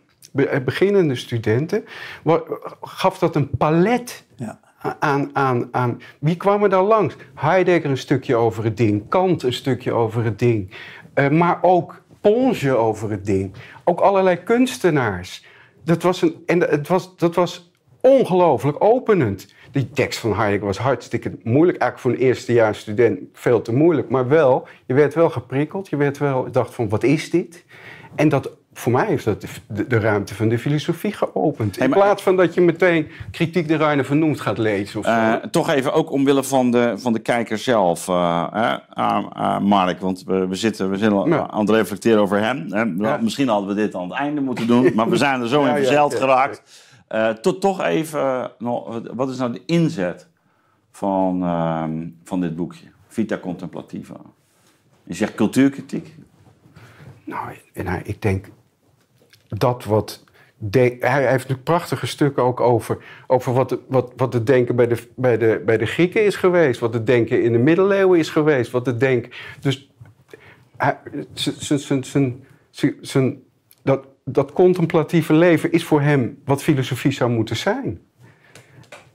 [0.65, 1.85] beginnende studenten,
[2.81, 4.59] gaf dat een palet ja.
[4.99, 6.01] aan, aan, aan.
[6.19, 7.15] Wie kwam er dan langs?
[7.35, 10.75] Heidegger een stukje over het ding, Kant een stukje over het ding,
[11.15, 13.53] uh, maar ook Ponge over het ding.
[13.83, 15.45] Ook allerlei kunstenaars.
[15.83, 19.53] Dat was, een, en het was, dat was ongelooflijk openend.
[19.71, 21.77] Die tekst van Heidegger was hartstikke moeilijk.
[21.77, 24.09] Eigenlijk voor een eerstejaarsstudent veel te moeilijk.
[24.09, 25.89] Maar wel, je werd wel geprikkeld.
[25.89, 27.65] Je werd wel, dacht van, wat is dit?
[28.15, 31.77] En dat, voor mij heeft dat de, de, ruimte van de filosofie geopend.
[31.77, 34.99] In plaats van dat je meteen kritiek de Ruine vernoemd gaat lezen.
[34.99, 39.99] Of uh, toch even ook omwille van de, van de kijker zelf, uh, uh, Mark.
[39.99, 41.13] Want we, we, zitten, we zijn
[41.51, 42.67] aan het reflecteren over hem.
[43.21, 44.91] Misschien hadden we dit aan het einde moeten doen.
[44.95, 46.61] maar we zijn er zo in verzeild geraakt.
[47.41, 48.51] Tot toch even,
[49.13, 50.27] wat is nou de inzet
[50.91, 51.83] van, uh,
[52.23, 52.87] van dit boekje?
[53.07, 54.15] Vita Contemplativa.
[55.03, 56.15] Je zegt cultuurkritiek.
[57.23, 58.47] Nou, nou ik denk
[59.57, 60.23] dat wat...
[60.63, 64.87] De, hij heeft een prachtige stukken ook over, over wat, wat, wat het denken bij
[64.87, 66.79] de, bij, de, bij de Grieken is geweest.
[66.79, 68.71] Wat het denken in de middeleeuwen is geweest.
[68.71, 69.31] Wat het denken...
[69.59, 69.91] Dus
[73.01, 73.43] zijn,
[73.83, 77.99] dat, dat contemplatieve leven is voor hem wat filosofie zou moeten zijn.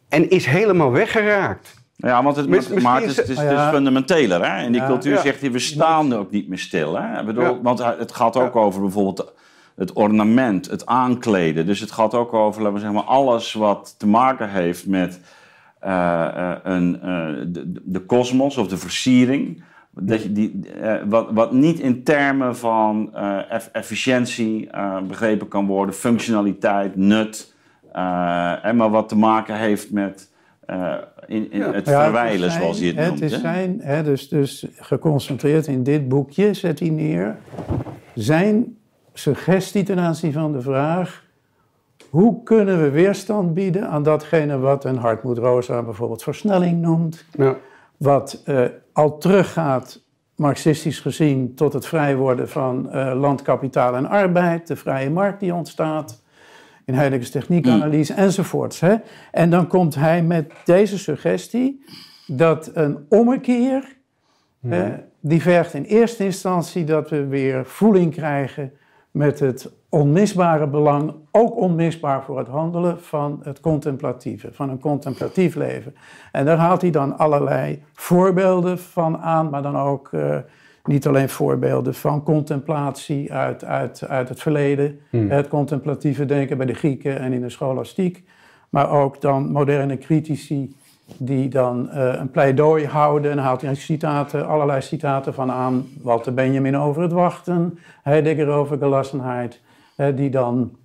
[0.09, 1.75] En is helemaal weggeraakt.
[1.97, 2.49] Ja, want het,
[2.83, 4.51] maar het is, het is, het is fundamenteler.
[4.51, 4.65] Hè?
[4.65, 6.95] In die cultuur zegt hij, we staan ook niet meer stil.
[6.95, 7.21] Hè?
[7.21, 9.33] Ik bedoel, Want het gaat ook over bijvoorbeeld
[9.77, 11.67] het ornament, het aankleden.
[11.67, 15.21] Dus het gaat ook over, laten we zeggen, alles wat te maken heeft met
[15.85, 19.63] uh, een, uh, de kosmos of de versiering.
[19.91, 23.15] Dat je die, uh, wat, wat niet in termen van
[23.73, 24.69] efficiëntie
[25.09, 27.55] begrepen kan worden, functionaliteit, nut,
[27.93, 30.31] maar wat te maken heeft met
[31.27, 31.73] in, in ja.
[31.73, 33.21] het verwijlen, zoals je het noemt.
[33.21, 37.37] Het is zijn, hè, dus, dus geconcentreerd in dit boekje zet hij neer
[38.15, 38.76] zijn
[39.19, 41.25] suggestie ten aanzien van de vraag:
[42.11, 47.25] hoe kunnen we weerstand bieden aan datgene wat een Hartmoed Rosa bijvoorbeeld versnelling noemt?
[47.31, 47.57] Ja
[47.97, 50.03] wat uh, al teruggaat,
[50.37, 55.41] marxistisch gezien, tot het vrij worden van uh, land, kapitaal en arbeid, de vrije markt
[55.41, 56.23] die ontstaat,
[56.85, 58.19] in Heidegger's techniekanalyse mm.
[58.19, 58.81] enzovoorts.
[58.81, 58.95] Hè?
[59.33, 61.85] En dan komt hij met deze suggestie
[62.27, 63.97] dat een ommekeer,
[64.61, 65.03] mm.
[65.21, 68.73] die vergt in eerste instantie dat we weer voeling krijgen
[69.17, 75.55] met het onmisbare belang, ook onmisbaar voor het handelen van het contemplatieve, van een contemplatief
[75.55, 75.95] leven.
[76.33, 80.37] En daar haalt hij dan allerlei voorbeelden van aan, maar dan ook uh,
[80.85, 85.31] niet alleen voorbeelden van contemplatie uit, uit, uit het verleden, hmm.
[85.31, 88.25] het contemplatieve denken bij de Grieken en in de scholastiek,
[88.71, 90.77] maar ook dan moderne critici
[91.19, 93.31] die dan uh, een pleidooi houden.
[93.31, 95.87] En haalt hij citaten, allerlei citaten van aan.
[96.03, 99.61] Walter Benjamin over het wachten, Heidegger over gelassenheid.
[100.15, 100.77] Die dan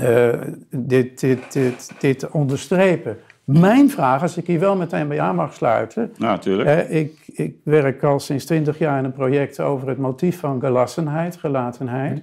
[0.00, 0.28] uh,
[0.70, 3.18] dit, dit, dit, dit onderstrepen.
[3.44, 6.12] Mijn vraag, als ik hier wel meteen bij aan mag sluiten.
[6.18, 6.88] Natuurlijk.
[6.88, 11.36] ik, ik werk al sinds twintig jaar in een project over het motief van gelassenheid,
[11.36, 12.22] gelatenheid.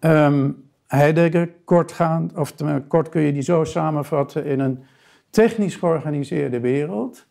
[0.00, 2.54] Um, Heidegger, kortgaand, of
[2.88, 4.84] kort kun je die zo samenvatten in een
[5.34, 7.26] technisch georganiseerde wereld,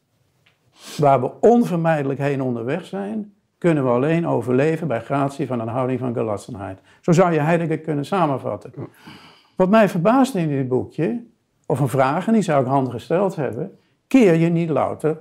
[0.98, 6.00] waar we onvermijdelijk heen onderweg zijn, kunnen we alleen overleven bij gratie van een houding
[6.00, 6.80] van gelassenheid.
[7.02, 8.74] Zo zou je Heidegger kunnen samenvatten.
[9.56, 11.24] Wat mij verbaast in dit boekje,
[11.66, 15.18] of een vraag, die zou ik handig gesteld hebben, keer je niet louter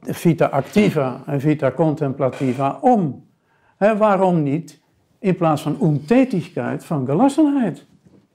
[0.00, 3.24] vita activa en vita contemplativa om?
[3.78, 4.80] waarom niet
[5.18, 7.86] in plaats van ontätigheid van gelassenheid?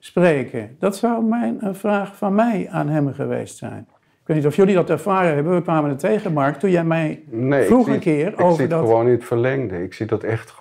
[0.04, 0.76] Spreken?
[0.80, 3.88] Dat zou mijn, een vraag van mij aan hem geweest zijn.
[4.22, 5.56] Ik weet niet of jullie dat ervaren hebben.
[5.56, 8.52] We kwamen er tegen, Mark, toen jij mij nee, vroeg een keer over dat...
[8.52, 9.84] Ik zie het gewoon in het verlengde.
[9.84, 10.54] Ik zie dat echt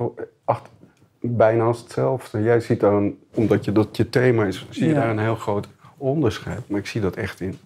[0.44, 0.62] ach,
[1.20, 2.42] bijna als hetzelfde.
[2.42, 5.68] Jij ziet dan, omdat je dat je thema is, zie je daar een heel groot
[5.96, 6.68] onderscheid.
[6.68, 7.58] Maar ik zie dat echt in,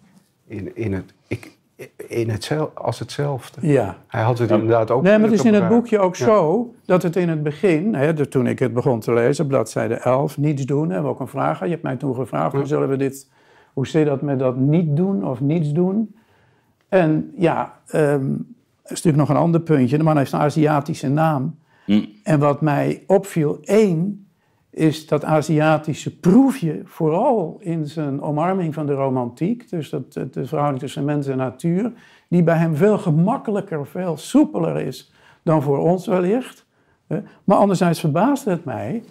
[0.47, 1.15] in, in het...
[1.27, 1.51] Ik,
[1.97, 3.67] in hetzelfde, als hetzelfde.
[3.67, 3.97] Ja.
[4.07, 5.03] Hij had het inderdaad ook...
[5.03, 8.27] Nee, maar het is in het boekje ook zo dat het in het begin, hè,
[8.27, 11.61] toen ik het begon te lezen, bladzijde 11, niets doen, hebben we ook een vraag.
[11.61, 13.31] Je hebt mij toen gevraagd, hoe zullen we dit,
[13.73, 16.15] hoe zit dat met dat niet doen of niets doen?
[16.89, 19.99] En ja, um, is natuurlijk nog een ander puntje.
[19.99, 21.59] De man heeft een Aziatische naam.
[21.85, 22.05] Hm.
[22.23, 24.24] En wat mij opviel, één,
[24.75, 30.81] is dat Aziatische proefje vooral in zijn omarming van de romantiek, dus dat, de verhouding
[30.81, 31.93] tussen mens en natuur,
[32.29, 36.67] die bij hem veel gemakkelijker, veel soepeler is dan voor ons wellicht.
[37.45, 39.03] Maar anderzijds verbaasde het mij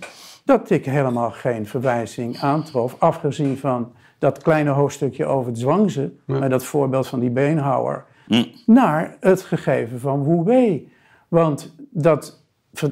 [0.46, 6.50] dat ik helemaal geen verwijzing aantrof, afgezien van dat kleine hoofdstukje over het zwangse, met
[6.50, 8.44] dat voorbeeld van die beenhouwer, hm.
[8.66, 10.92] naar het gegeven van Wu Wei.
[11.28, 12.43] Want dat,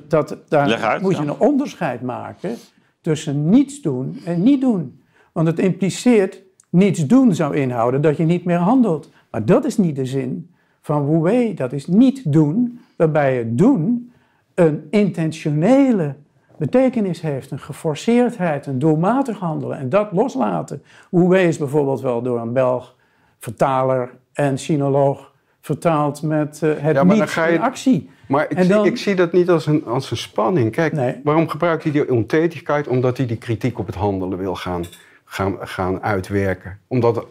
[0.07, 2.55] dat, daar moet je een onderscheid maken
[3.01, 5.01] tussen niets doen en niet doen.
[5.31, 9.09] Want het impliceert, niets doen zou inhouden dat je niet meer handelt.
[9.31, 10.49] Maar dat is niet de zin
[10.81, 11.53] van Wu Wei.
[11.53, 14.11] Dat is niet doen, waarbij het doen
[14.53, 16.15] een intentionele
[16.57, 20.83] betekenis heeft, een geforceerdheid, een doelmatig handelen en dat loslaten.
[21.09, 22.95] Wu is bijvoorbeeld wel door een Belg
[23.39, 28.09] vertaler en sinoloog vertaald met uh, het ja, niet in actie.
[28.31, 30.71] Maar ik, zie, ik, zie, dat niet als een, als een spanning.
[30.71, 32.87] Kijk, waarom gebruikt hij die ontätigheid?
[32.87, 34.83] Omdat hij die kritiek op het handelen wil gaan,
[35.25, 36.79] gaan, gaan uitwerken.
[36.87, 37.25] Omdat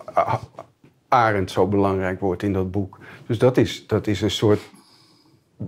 [1.08, 2.98] Arendt zo belangrijk wordt in dat boek.
[3.26, 4.60] Dus dat is, dat is een soort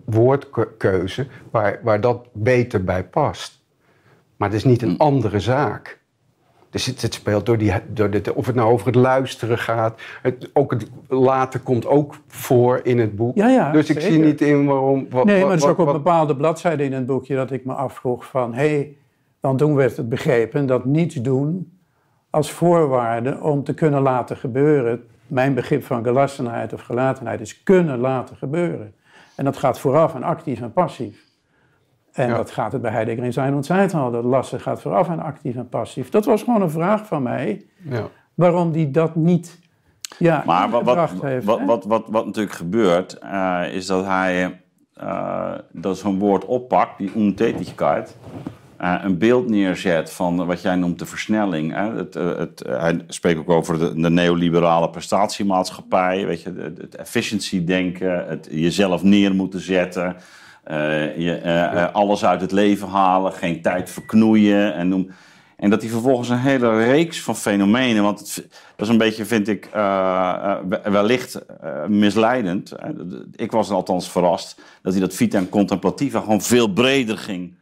[0.04, 3.60] woordkeuze waar, waar dat beter bij past.
[4.36, 5.02] Maar het is niet een hm.
[5.02, 5.98] andere zaak.
[6.72, 10.00] Dus het, het speelt door die, door de, of het nou over het luisteren gaat.
[10.22, 13.36] Het, ook het later komt ook voor in het boek.
[13.36, 15.06] Ja, ja, dus ik zie niet in waarom.
[15.10, 17.72] Wat, nee, maar er is ook op bepaalde bladzijden in het boekje dat ik me
[17.72, 18.96] afvroeg van hé, hey,
[19.40, 21.78] dan toen werd het begrepen dat niets doen
[22.30, 25.04] als voorwaarde om te kunnen laten gebeuren.
[25.26, 28.94] Mijn begrip van gelassenheid of gelatenheid is kunnen laten gebeuren.
[29.34, 31.24] En dat gaat vooraf aan actief en passief.
[32.12, 34.10] En dat gaat het bij Heidegger in zijn ontzijd al.
[34.10, 36.10] Dat lassen gaat vooraf aan actief en passief.
[36.10, 37.64] Dat was gewoon een vraag van mij.
[37.82, 38.08] Ja.
[38.34, 39.60] Waarom die dat niet
[40.18, 41.44] ja, maar wat, wat, heeft.
[41.44, 44.60] Wat, wat, wat, wat, natuurlijk gebeurt, uh, is dat hij
[45.02, 48.16] uh, dat zo'n woord oppakt, die ontätigkeit.
[48.80, 51.72] Uh, een beeld neerzet van wat jij noemt de versnelling.
[51.74, 51.94] Hè?
[51.94, 56.26] Het, het, hij spreekt ook over de, de, neoliberale prestatiemaatschappij.
[56.26, 60.16] Weet je, het, het efficiency denken, het jezelf neer moeten zetten.
[60.70, 65.10] Uh, je, uh, alles uit het leven halen, geen tijd verknoeien en noem.
[65.56, 69.24] En dat hij vervolgens een hele reeks van fenomenen, want het, dat is een beetje,
[69.24, 69.68] vind ik,
[70.82, 71.44] wellicht
[71.86, 72.72] misleidend.
[73.36, 77.54] Ik was althans verrast dat hij dat vita en contemplativa gewoon veel breder ging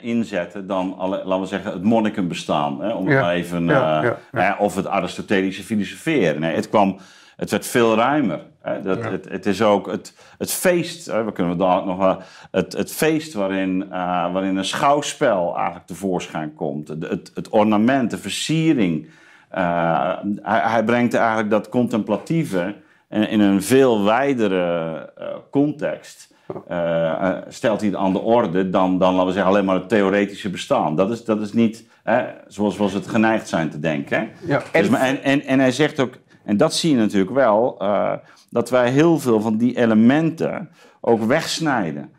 [0.00, 2.80] inzetten dan, laten we zeggen, het monnikenbestaan.
[2.80, 3.32] Hè, om ja.
[3.32, 6.40] even, ja, ja, of het Aristotelische filosoferen.
[6.40, 6.98] Nee, het kwam
[7.36, 8.40] het werd veel ruimer.
[8.64, 8.82] Hè?
[8.82, 11.24] Dat, het, het, is ook het, het feest, hè?
[11.24, 12.18] we kunnen daar nog
[12.50, 16.88] het, het feest waarin, uh, waarin een schouwspel eigenlijk tevoorschijn komt.
[16.88, 19.06] Het, het, het ornament, de versiering.
[19.54, 22.74] Uh, hij, hij, brengt eigenlijk dat contemplatieve
[23.10, 26.34] in, in een veel wijdere uh, context.
[27.48, 30.96] stelt hij aan de orde dan, dan, laten we zeggen, alleen maar het theoretische bestaan.
[30.96, 31.84] Dat is, dat is niet
[32.46, 34.28] zoals we het geneigd zijn te denken.
[34.46, 36.14] Ja, dus, en, en, en hij zegt ook,
[36.44, 38.12] en dat zie je natuurlijk wel, uh,
[38.50, 42.10] dat wij heel veel van die elementen ook wegsnijden.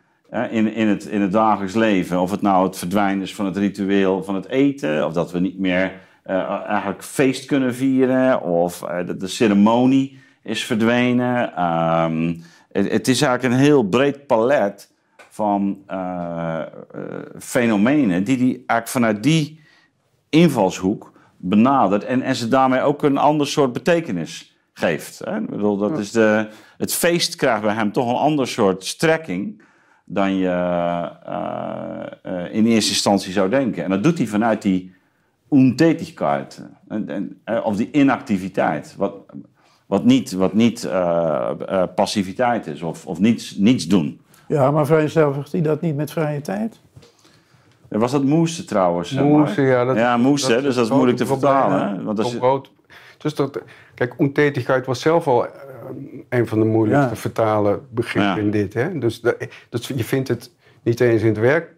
[0.50, 2.20] in, in, het, in het dagelijks leven.
[2.20, 5.38] Of het nou het verdwijnen is van het ritueel van het eten, of dat we
[5.38, 5.92] niet meer
[6.26, 11.64] uh, eigenlijk feest kunnen vieren, of uh, de, de, ceremonie is verdwenen.
[11.64, 14.92] Um, het, het, is eigenlijk een heel breed palet
[15.28, 15.78] van
[17.38, 19.60] fenomenen die, die eigenlijk vanuit die
[20.28, 21.12] invalshoek
[21.48, 25.20] benadert en, en ze daarmee ook een ander soort betekenis geeft.
[25.24, 25.38] Hè?
[25.38, 29.62] Ik bedoel, dat is de, het feest krijgt bij hem toch een ander soort strekking
[30.04, 33.84] dan je uh, uh, in eerste instantie zou denken.
[33.84, 34.94] En dat doet hij vanuit die
[35.48, 39.14] ontätigkeit, en, en, of die inactiviteit, wat,
[39.86, 44.20] wat niet, wat niet uh, passiviteit is of, of niets, niets doen.
[44.48, 46.80] Ja, maar vereenzelvigt hij dat niet met vrije tijd?
[47.88, 49.12] Was dat moeste trouwens?
[49.12, 49.84] Moeste, ja.
[49.84, 52.04] Dat, ja, dus dat is moeilijk te vertalen.
[52.38, 52.70] Want.
[53.18, 53.60] Dus dat,
[53.94, 55.50] kijk, ontätigheid was zelf al uh,
[56.28, 57.20] een van de moeilijkste ja.
[57.20, 58.74] vertalen begrippen in dit.
[58.74, 58.98] Hè?
[58.98, 59.20] Dus
[59.68, 60.50] dat, je vindt het
[60.82, 61.74] niet eens in het, werk,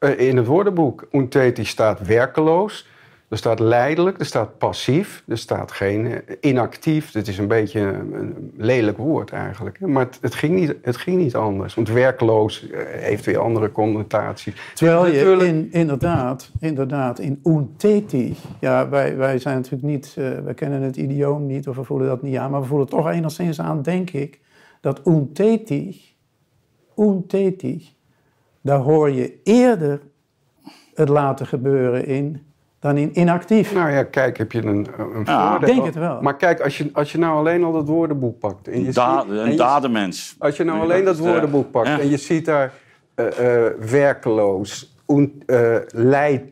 [0.00, 1.06] uh, in het woordenboek.
[1.10, 2.88] Ontätig staat werkeloos.
[3.30, 7.12] Er staat leidelijk, er staat passief, er staat geen eh, inactief.
[7.12, 9.80] Het is een beetje een lelijk woord eigenlijk.
[9.80, 11.74] Maar het, het, ging, niet, het ging niet anders.
[11.74, 14.72] Want werkloos eh, heeft weer andere connotaties.
[14.74, 18.38] Terwijl je in, inderdaad, inderdaad in untätig...
[18.60, 20.14] Ja, wij, wij zijn natuurlijk niet...
[20.18, 22.50] Uh, wij kennen het idioom niet of we voelen dat niet aan...
[22.50, 24.40] maar we voelen toch enigszins aan, denk ik...
[24.80, 26.14] dat untätig,
[26.96, 27.92] untätig...
[28.60, 30.00] daar hoor je eerder
[30.94, 32.48] het laten gebeuren in
[32.80, 33.74] dan in inactief.
[33.74, 36.22] Nou ja, kijk, heb je een, een ja, Ik denk het wel.
[36.22, 38.68] Maar kijk, als je, als je nou alleen al dat woordenboek pakt...
[38.68, 40.36] En je da ziet, een dadenmens.
[40.38, 42.72] Als je nou alleen dat, woordenboek pakt en je ziet daar
[43.16, 46.42] uh, uh, werkeloos, un, uh, leid,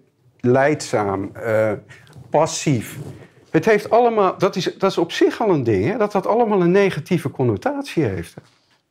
[0.41, 1.33] leidzaam,
[2.31, 2.99] passief...
[3.51, 6.27] Het heeft allemaal, dat is, dat is op zich al een ding, hè, dat dat
[6.27, 8.35] allemaal een negatieve connotatie heeft.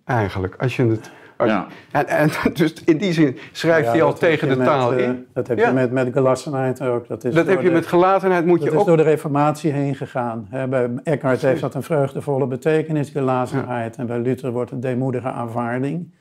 [0.06, 1.12] Eigenlijk, als je het
[1.46, 1.68] Ja.
[1.92, 5.10] En, en, dus in die zin schrijf je al tegen de taal in.
[5.10, 7.08] Eh, dat heb je met, met gelassenheid ook.
[7.08, 8.80] Dat, is dat heb je met gelatenheid moet je ook...
[8.80, 10.48] is door de reformatie heen gegaan.
[10.70, 13.96] bij Eckhart heeft dat een vreugdevolle betekenis, gelazenheid.
[13.96, 16.12] En bij Luther wordt het deemoedige aanvaarding.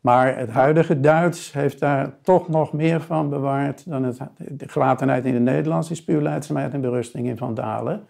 [0.00, 5.24] Maar het huidige Duits heeft daar toch nog meer van bewaard dan het, de gelatenheid
[5.24, 8.06] in het Nederlands is puur leidzaamheid en berusting in Van Dalen.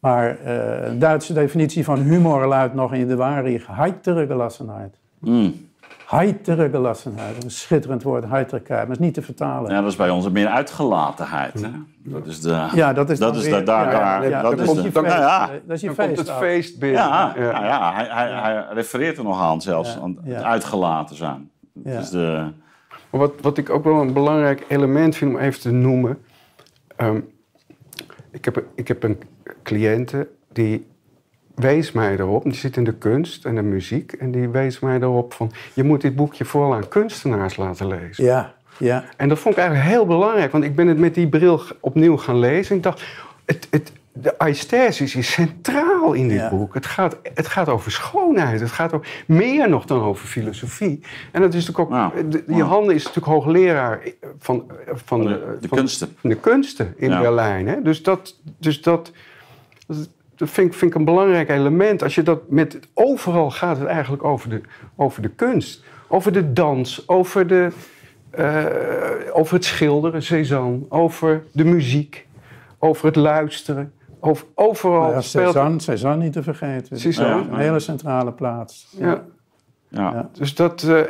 [0.00, 4.98] Maar uh, de Duitse definitie van humor luidt nog in de waarheid heitere gelassenheid.
[5.20, 5.66] Mm.
[6.06, 9.70] Heitere gelassenheid, een schitterend woord, heiterkeit, maar is niet te vertalen.
[9.70, 11.62] Ja, dat is bij ons meer uitgelatenheid.
[11.62, 11.70] Hè?
[12.02, 12.68] Dat is de.
[12.74, 15.80] Ja, dat is, dat is daar, daar, ja, dat, is de, dan, ja, dat is
[15.80, 16.14] je feest.
[16.14, 17.00] Komt het feest binnen.
[17.00, 17.64] Ja, ja.
[17.64, 21.50] ja, hij, hij, hij, refereert er nog aan zelfs, aan het uitgelaten zijn.
[21.72, 22.50] Dat is de...
[23.10, 26.18] Wat, wat ik ook wel een belangrijk element vind om even te noemen.
[26.96, 27.28] Um,
[28.30, 29.18] ik, heb, ik heb een
[29.62, 30.86] cliënte die
[31.58, 35.00] wees mij erop, die zit in de kunst en de muziek, en die wees mij
[35.00, 38.24] erop van, je moet dit boekje vooral aan kunstenaars laten lezen.
[38.24, 39.04] Ja, ja.
[39.16, 42.16] En dat vond ik eigenlijk heel belangrijk, want ik ben het met die bril opnieuw
[42.16, 42.70] gaan lezen.
[42.70, 43.04] En ik dacht,
[43.44, 46.74] het, het, de aesthesis is centraal in dit boek.
[46.74, 48.60] Het gaat, het gaat over schoonheid.
[48.60, 51.00] Het gaat over, meer nog dan over filosofie.
[51.32, 52.30] En dat is natuurlijk ook.
[52.30, 54.00] De, die Handen is natuurlijk hoogleraar
[54.38, 56.14] van, van, de, de kunsten.
[56.20, 57.68] Van de kunsten in Berlijn.
[57.68, 57.82] Hè?
[57.82, 58.36] Dus dat.
[58.58, 59.12] Dus dat
[59.88, 60.08] dat
[60.46, 62.02] vind, vind, ik een belangrijk element.
[62.02, 62.78] Als je dat met.
[62.94, 64.60] Overal gaat het eigenlijk over de,
[64.96, 65.84] over de kunst.
[66.08, 67.68] Over de dans, over, de,
[68.38, 68.66] uh,
[69.32, 70.78] over het schilderen, Cézanne.
[70.88, 72.26] Over de muziek,
[72.78, 73.92] over het luisteren.
[74.20, 76.98] Over, overal ja, Cézanne, Cézanne niet te vergeten.
[76.98, 77.50] Cézanne.
[77.50, 78.88] Een hele centrale plaats.
[78.98, 79.24] Ja.
[79.88, 80.12] ja.
[80.12, 80.30] ja.
[80.32, 81.00] Dus, dat, uh,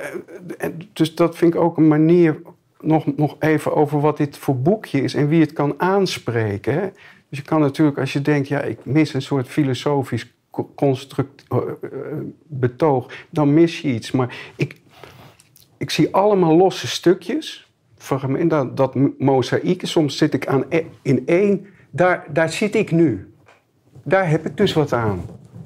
[0.93, 2.41] dus dat vind ik ook een manier.
[2.81, 6.75] Nog, nog even over wat dit voor boekje is en wie het kan aanspreken.
[6.75, 6.89] Hè?
[7.29, 10.33] Dus je kan natuurlijk, als je denkt, ja, ik mis een soort filosofisch
[10.75, 11.59] construct, uh,
[12.47, 14.11] betoog, dan mis je iets.
[14.11, 14.81] Maar ik,
[15.77, 19.87] ik zie allemaal losse stukjes, fragmenten, dat, dat mozaïek.
[19.87, 23.33] Soms zit ik aan, e, in één, daar, daar zit ik nu.
[24.03, 25.25] Daar heb ik dus wat aan.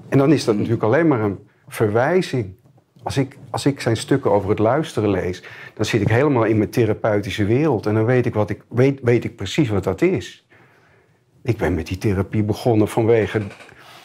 [0.09, 2.55] En dan is dat natuurlijk alleen maar een verwijzing.
[3.03, 5.42] Als ik, als ik zijn stukken over het luisteren lees,
[5.75, 7.87] dan zit ik helemaal in mijn therapeutische wereld.
[7.87, 10.46] En dan weet ik, wat ik, weet, weet ik precies wat dat is.
[11.42, 13.40] Ik ben met die therapie begonnen vanwege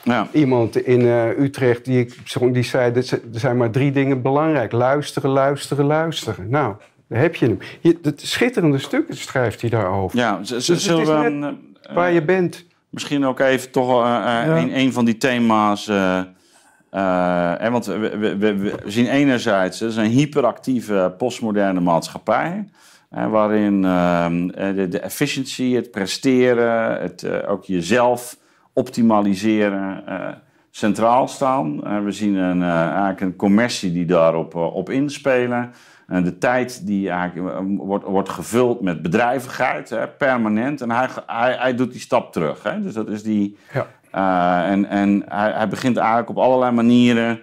[0.04, 0.28] ja.
[0.32, 2.18] iemand in uh, Utrecht die, ik,
[2.54, 6.50] die zei: er zijn maar drie dingen belangrijk: luisteren, luisteren, luisteren.
[6.50, 6.76] Nou,
[7.08, 7.60] daar heb je hem.
[7.80, 10.18] Je, het schitterende stukken schrijft hij daarover.
[10.18, 11.48] Ja, dus zullen we.
[11.90, 12.66] Uh, waar je bent.
[12.90, 14.58] Misschien ook even toch uh, ja.
[14.58, 15.88] een, een, van die thema's.
[15.88, 22.66] En want we, we, zien enerzijds, het is een hyperactieve postmoderne maatschappij
[23.10, 28.38] waarin ehm, eh, de, efficiency, het presteren, het, eh, ook jezelf
[28.74, 30.28] optimaliseren eh,
[30.70, 32.04] centraal staan.
[32.04, 35.72] we zien een, eigenlijk een commercie die daarop op inspelen.
[36.08, 40.82] En de tijd die eigenlijk wordt, wordt gevuld met bedrijvigheid, hè, permanent.
[40.82, 42.64] En hij, hij, hij doet die stap terug.
[42.64, 42.82] Hè.
[42.82, 43.58] Dus dat is die.
[43.74, 44.66] Ja.
[44.66, 47.40] en en hij, hij begint eigenlijk op allerlei manieren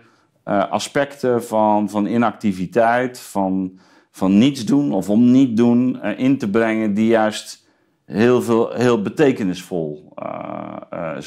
[0.70, 3.78] aspecten van, van inactiviteit, van
[4.14, 7.68] van niets doen of om niet doen uh, in te brengen die juist
[8.04, 10.76] heel, veel, heel betekenisvol uh,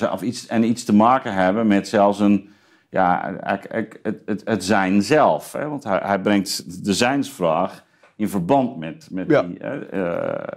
[0.01, 2.49] uh, of iets, en iets te maken hebben met zelfs een,
[2.89, 5.51] ja, het, het, het zijn zelf.
[5.51, 5.69] Hè?
[5.69, 9.57] Want hij, hij brengt de zijnsvraag in verband met, met die,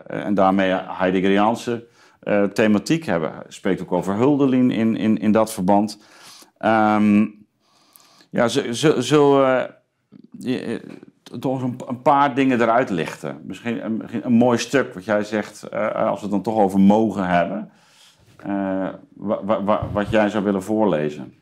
[0.06, 1.86] en daarmee Heideggeriaanse
[2.52, 3.32] thematiek hebben.
[3.32, 5.98] Hij spreekt ook over Huldelin in, in, in dat verband.
[6.58, 7.46] Um,
[8.30, 9.44] ja, zo, zo, zo
[11.38, 13.40] toch een, een, paar dingen eruit lichten.
[13.44, 16.80] Misschien een, een, mooi stuk wat jij zegt, uh, als we het dan toch over
[16.80, 17.70] mogen hebben.
[18.46, 18.88] Uh,
[19.92, 21.34] wat jij zou willen voorlezen.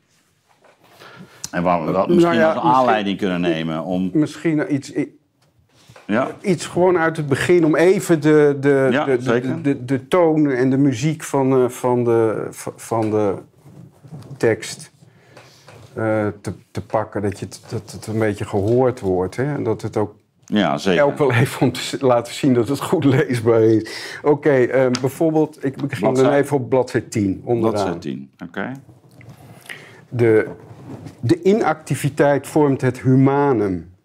[1.50, 4.10] En waar we dat nou misschien als aanleiding kunnen nemen om...
[4.12, 4.92] Misschien iets,
[6.06, 6.28] ja.
[6.40, 10.50] iets gewoon uit het begin om even de, de, ja, de, de, de, de, toon
[10.50, 12.46] en de muziek van, uh, van, de,
[12.76, 13.34] van de
[14.36, 14.92] tekst
[16.40, 17.22] te, te, pakken.
[17.22, 19.36] Dat, je dat het een beetje gehoord wordt.
[19.36, 19.54] Hè?
[19.54, 20.14] En dat het ook
[20.48, 21.04] ja, zeker.
[21.04, 24.18] Ook wel even om te laten zien dat het goed leesbaar is.
[24.22, 27.40] Oké, okay, uh, bijvoorbeeld, ik begin dan even op bladzijde 10.
[27.44, 27.72] Onderaan.
[27.72, 28.44] Bladzijde 10, oké.
[28.44, 28.72] Okay.
[30.08, 30.48] De,
[31.20, 33.96] de inactiviteit vormt het humanum.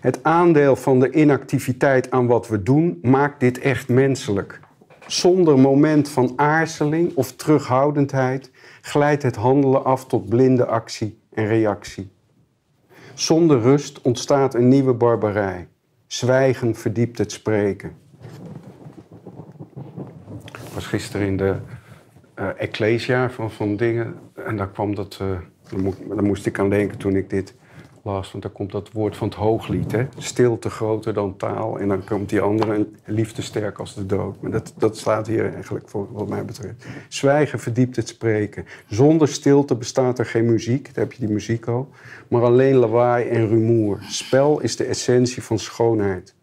[0.00, 4.60] Het aandeel van de inactiviteit aan wat we doen maakt dit echt menselijk.
[5.06, 8.50] Zonder moment van aarzeling of terughoudendheid
[8.86, 12.10] glijdt het handelen af tot blinde actie en reactie.
[13.14, 15.68] Zonder rust ontstaat een nieuwe barbarij.
[16.06, 17.96] Zwijgen verdiept het spreken.
[20.44, 21.56] Ik was gisteren in de
[22.38, 25.18] uh, Ecclesia van, van dingen en daar kwam dat.
[25.22, 25.38] Uh,
[26.14, 27.54] daar, moest ik aan denken toen ik dit
[28.06, 28.30] las.
[28.30, 29.92] Want daar komt dat woord van het hooglied.
[29.92, 30.06] Hè?
[30.18, 31.78] Stilte groter dan taal.
[31.78, 34.40] En dan komt die andere, liefde sterk als de dood.
[34.40, 36.86] Maar dat, dat slaat hier eigenlijk voor wat mij betreft.
[37.08, 38.64] Zwijgen verdiept het spreken.
[38.88, 40.84] Zonder stilte bestaat er geen muziek.
[40.94, 41.88] Daar heb je die muziek al.
[42.28, 43.98] Maar alleen lawaai en rumoer.
[44.08, 46.34] Spel is de essentie van schoonheid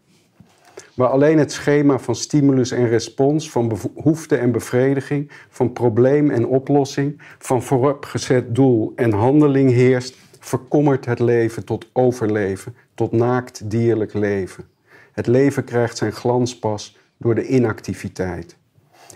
[0.94, 6.46] waar alleen het schema van stimulus en respons, van behoefte en bevrediging, van probleem en
[6.46, 14.14] oplossing, van vooropgezet doel en handeling heerst, verkommert het leven tot overleven, tot naakt dierlijk
[14.14, 14.64] leven.
[15.12, 18.56] Het leven krijgt zijn glans pas door de inactiviteit.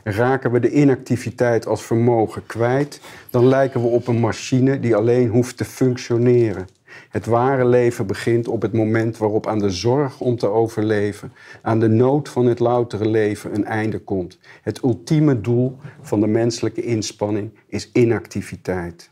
[0.05, 3.01] Raken we de inactiviteit als vermogen kwijt,
[3.31, 6.67] dan lijken we op een machine die alleen hoeft te functioneren.
[7.09, 11.81] Het ware leven begint op het moment waarop aan de zorg om te overleven, aan
[11.81, 14.39] de nood van het loutere leven een einde komt.
[14.63, 19.11] Het ultieme doel van de menselijke inspanning is inactiviteit.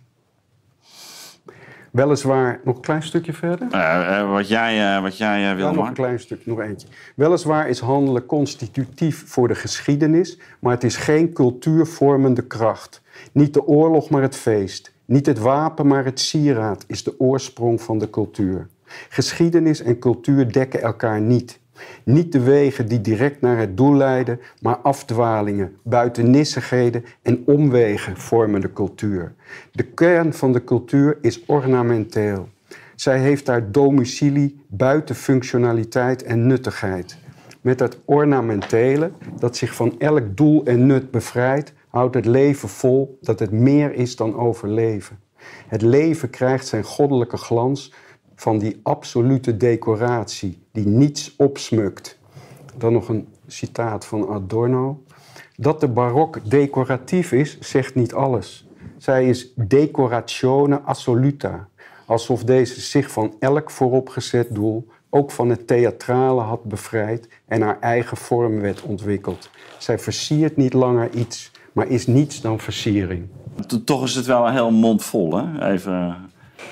[1.96, 3.68] Weliswaar, nog een klein stukje verder?
[3.72, 6.88] Uh, wat jij, uh, wat jij wil, ja, Nog een klein stukje, nog eentje.
[7.14, 13.02] Weliswaar is handelen constitutief voor de geschiedenis, maar het is geen cultuurvormende kracht.
[13.32, 14.92] Niet de oorlog, maar het feest.
[15.04, 18.68] Niet het wapen, maar het sieraad is de oorsprong van de cultuur.
[19.08, 21.60] Geschiedenis en cultuur dekken elkaar niet.
[22.04, 28.60] Niet de wegen die direct naar het doel leiden, maar afdwalingen, buitennissigheden en omwegen vormen
[28.60, 29.34] de cultuur.
[29.72, 32.48] De kern van de cultuur is ornamenteel.
[32.94, 37.16] Zij heeft daar domicilie buiten functionaliteit en nuttigheid.
[37.60, 43.18] Met het ornamentele, dat zich van elk doel en nut bevrijdt, houdt het leven vol
[43.20, 45.18] dat het meer is dan overleven.
[45.68, 47.92] Het leven krijgt zijn goddelijke glans
[48.36, 52.18] van die absolute decoratie die niets opsmukt.
[52.76, 55.02] Dan nog een citaat van Adorno.
[55.56, 58.68] Dat de barok decoratief is, zegt niet alles.
[58.98, 61.68] Zij is decoratione assoluta,
[62.06, 67.80] alsof deze zich van elk vooropgezet doel, ook van het theatrale, had bevrijd en haar
[67.80, 69.50] eigen vormwet ontwikkeld.
[69.78, 73.26] Zij versiert niet langer iets, maar is niets dan versiering.
[73.84, 75.72] Toch is het wel een heel mond vol, hè?
[75.72, 76.16] Even,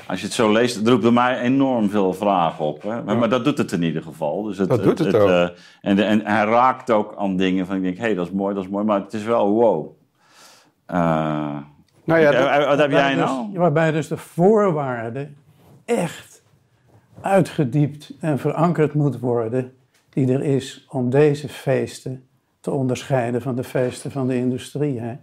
[0.06, 2.82] als je het zo leest, het roept bij mij enorm veel vragen op.
[2.82, 3.02] Hè?
[3.02, 4.42] Maar, maar, dat doet het in ieder geval.
[4.42, 5.28] Dus het, dat doet het, ook.
[5.28, 5.42] Uh,
[5.80, 8.54] en, en, hij raakt ook aan dingen van, ik denk, hé, hey, dat is mooi,
[8.54, 9.86] dat is mooi, maar het is wel wow.
[10.90, 10.96] Uh,
[12.04, 13.50] nou ja, dat, wat heb jij dus, nou?
[13.52, 15.36] Waarbij dus de voorwaarden
[15.84, 16.42] echt
[17.20, 19.72] uitgediept en verankerd moet worden
[20.08, 22.26] die er is om deze feesten
[22.60, 25.00] te onderscheiden van de feesten van de industrie.
[25.00, 25.16] Hè?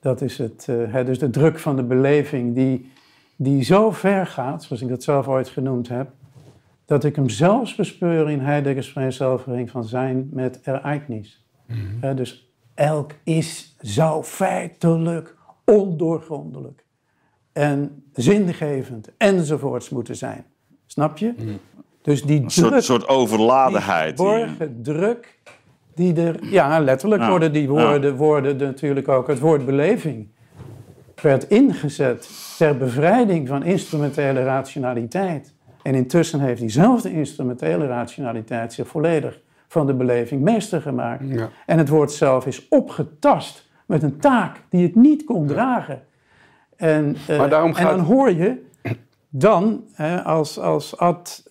[0.00, 2.92] Dat is het, uh, hè, dus de druk van de beleving die,
[3.36, 6.10] die zo ver gaat, zoals ik dat zelf ooit genoemd heb,
[6.84, 11.46] dat ik hem zelfs bespeur in Heideggers vereenzelviging van zijn met ereignis.
[11.66, 16.84] Mm dus elk is zou feitelijk ondoorgrondelijk
[17.52, 20.44] en zingevend enzovoorts moeten zijn.
[20.86, 21.34] Snap je?
[21.36, 21.48] Mhm.
[22.02, 24.16] Dus die een druk, soort, soort overladenheid.
[24.16, 25.38] Die verborgen druk
[25.94, 30.28] die er, ja, letterlijk worden die woorden, woorden natuurlijk ook, het woord beleving
[31.24, 35.54] werd ingezet ter bevrijding van instrumentele rationaliteit.
[35.82, 41.24] En intussen heeft diezelfde instrumentele rationaliteit zich volledig van de beleving meester gemaakt.
[41.26, 41.48] Ja.
[41.66, 46.02] En het woord zelf is opgetast met een taak die het niet kon dragen.
[46.76, 48.64] En, uh, en dan hoor je
[49.28, 51.43] dan, hè, als, als Ad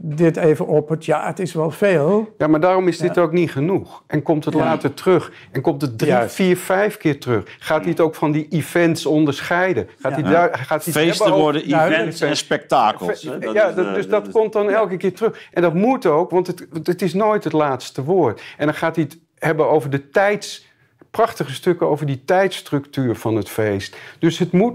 [0.00, 2.34] dit even op het, ja, het is wel veel.
[2.38, 4.02] Ja, maar daarom is dit ook niet genoeg.
[4.06, 5.32] En komt het later terug.
[5.52, 7.56] En komt het drie, vier, vijf keer terug.
[7.58, 9.88] Gaat hij het ook van die events onderscheiden?
[9.98, 13.22] Gaat hij daar, gaat hij Feesten worden events en spektakels.
[13.52, 15.48] ja, dus dat, komt dan elke keer terug.
[15.52, 18.42] En dat moet ook, want het, het is nooit het laatste woord.
[18.56, 20.68] En dan gaat hij het hebben over de tijds...
[21.10, 23.96] Prachtige stukken over die tijdstructuur van het feest.
[24.18, 24.74] Dus het moet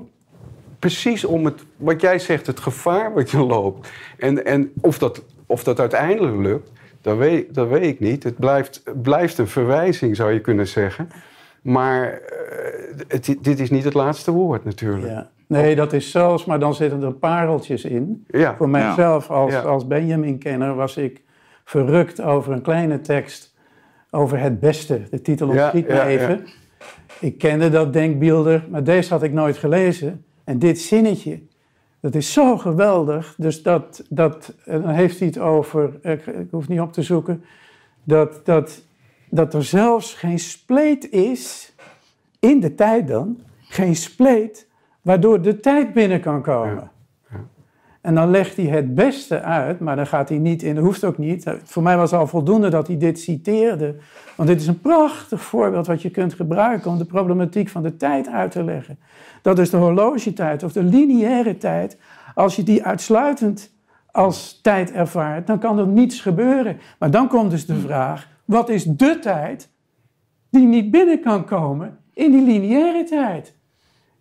[0.86, 3.90] precies om het, wat jij zegt, het gevaar wat je loopt.
[4.18, 6.72] En, en of, dat, of dat uiteindelijk lukt,
[7.02, 8.24] dat weet, dat weet ik niet.
[8.24, 11.10] Het blijft, blijft een verwijzing, zou je kunnen zeggen.
[11.62, 12.20] Maar uh,
[13.08, 15.12] het, dit is niet het laatste woord natuurlijk.
[15.12, 15.30] Ja.
[15.48, 18.26] Nee, dat is zelfs, maar dan zitten er pareltjes in.
[18.28, 18.56] Ja.
[18.56, 19.62] Voor mijzelf als, ja.
[19.62, 21.22] als Benjamin-kenner was ik
[21.64, 23.54] verrukt over een kleine tekst
[24.10, 25.02] over het beste.
[25.10, 26.46] De titel ontschiet me even.
[27.20, 30.26] Ik kende dat denkbeelder, maar deze had ik nooit gelezen.
[30.46, 31.40] En dit zinnetje,
[32.00, 33.36] dat is zo geweldig.
[33.38, 37.44] Dus dat, dat dan heeft hij het over, ik, hoef niet op te zoeken,
[38.04, 38.82] dat, dat,
[39.30, 41.74] dat er zelfs geen spleet is,
[42.40, 44.68] in de tijd dan, geen spleet,
[45.02, 46.92] waardoor de tijd binnen kan komen.
[48.06, 51.04] En dan legt hij het beste uit, maar dan gaat hij niet in, dat hoeft
[51.04, 51.56] ook niet.
[51.64, 53.96] Voor mij was al voldoende dat hij dit citeerde.
[54.36, 57.98] Want dit is een prachtig voorbeeld wat je kunt gebruiken om de problematiek van de
[57.98, 59.00] tijd uit te leggen.
[59.42, 61.98] Dat is de horlogetijd of de lineaire tijd
[62.36, 63.74] Als je die uitsluitend
[64.12, 66.78] als tijd ervaart, dan kan er niets gebeuren.
[67.00, 69.70] Maar dan komt dus de vraag: wat is de tijd
[70.50, 73.56] die niet binnen kan komen in die lineaire tijd?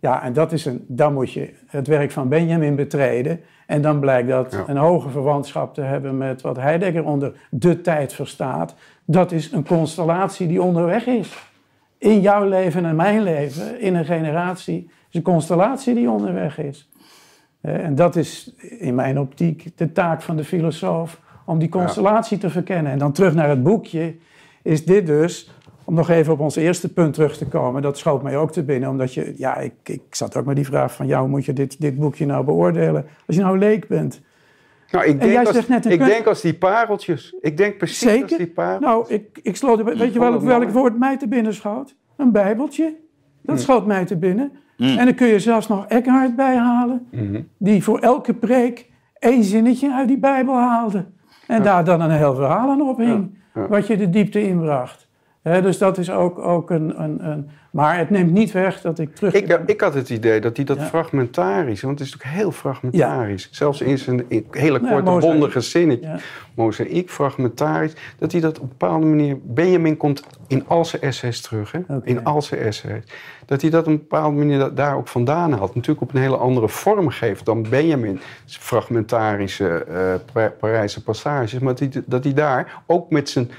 [0.05, 3.39] Ja, en dat is een, dan moet je het werk van Benjamin betreden.
[3.65, 8.13] En dan blijkt dat een hoge verwantschap te hebben met wat Heidegger onder de tijd
[8.13, 8.75] verstaat.
[9.05, 11.49] Dat is een constellatie die onderweg is.
[11.97, 16.89] In jouw leven en mijn leven, in een generatie, is een constellatie die onderweg is.
[17.61, 22.49] En dat is in mijn optiek de taak van de filosoof, om die constellatie te
[22.49, 22.91] verkennen.
[22.91, 24.15] En dan terug naar het boekje,
[24.61, 25.51] is dit dus,
[25.85, 28.63] om nog even op ons eerste punt terug te komen, dat schoot mij ook te
[28.63, 31.53] binnen, omdat je, ja, ik, ik zat ook met die vraag van, jou moet je
[31.53, 33.05] dit, dit boekje nou beoordelen?
[33.27, 34.21] Als je nou leek bent.
[34.91, 37.35] Nou, ik, denk als, ik denk als die pareltjes.
[37.41, 38.23] Ik denk precies Zeker?
[38.23, 38.89] als die pareltjes.
[38.89, 41.95] Nou, ik, ik sloot, weet je wel, welk woord mij te binnen schoot?
[42.17, 42.95] Een bijbeltje.
[43.41, 43.61] Dat hm.
[43.61, 44.51] schoot mij te binnen.
[44.77, 44.97] Mm.
[44.97, 49.93] En dan kun je zelfs nog Eckhart bijhalen, mm die voor elke preek één zinnetje
[49.93, 51.05] uit die Bijbel haalde.
[51.47, 55.04] En daar dan een heel verhaal aan ophing, wat je de diepte inbracht.
[55.49, 58.99] He, dus dat is ook, ook een, een, een, Maar het neemt niet weg dat
[58.99, 59.33] ik terug...
[59.33, 61.81] Ik, ik had het idee dat hij dat fragmentarisch...
[61.81, 63.47] Want het is natuurlijk heel fragmentarisch.
[63.51, 66.15] Zelfs in zijn hele korte, ja, bondige zinnetje.
[66.53, 67.93] Mozaïek, fragmentarisch.
[68.17, 69.37] Dat hij dat op een bepaalde manier...
[69.43, 71.71] Benjamin komt in al zijn essays terug.
[71.71, 71.79] Hè?
[72.03, 73.03] In al zijn essays.
[73.45, 75.75] Dat hij dat op een bepaalde manier daar ook vandaan haalt.
[75.75, 78.19] Natuurlijk op een hele andere vorm geeft dan Benjamin.
[78.45, 79.85] Fragmentarische
[80.35, 81.59] uh, Parijse passages.
[81.59, 83.51] Maar dat hij, dat hij daar ook met zijn...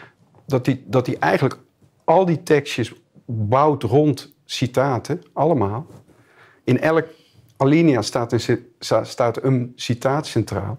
[0.47, 1.65] Dat hij, dat hij eigenlijk
[2.07, 2.95] al die tekstjes
[3.27, 5.87] bouwt rond citaten, allemaal.
[6.65, 7.07] In elk
[7.57, 8.67] alinea staat een,
[9.03, 10.79] staat een citaat centraal.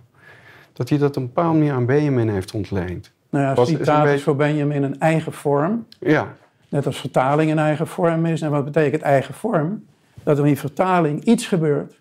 [0.74, 3.12] Dat hij dat een bepaalde manier aan Benjamin heeft ontleend.
[3.30, 5.86] Nou ja, citaat is, voor Benjamin een eigen vorm.
[6.00, 6.36] Ja.
[6.70, 8.42] Net als vertaling een eigen vorm is.
[8.42, 9.86] En wat betekent eigen vorm?
[10.24, 11.98] Dat er in vertaling iets gebeurt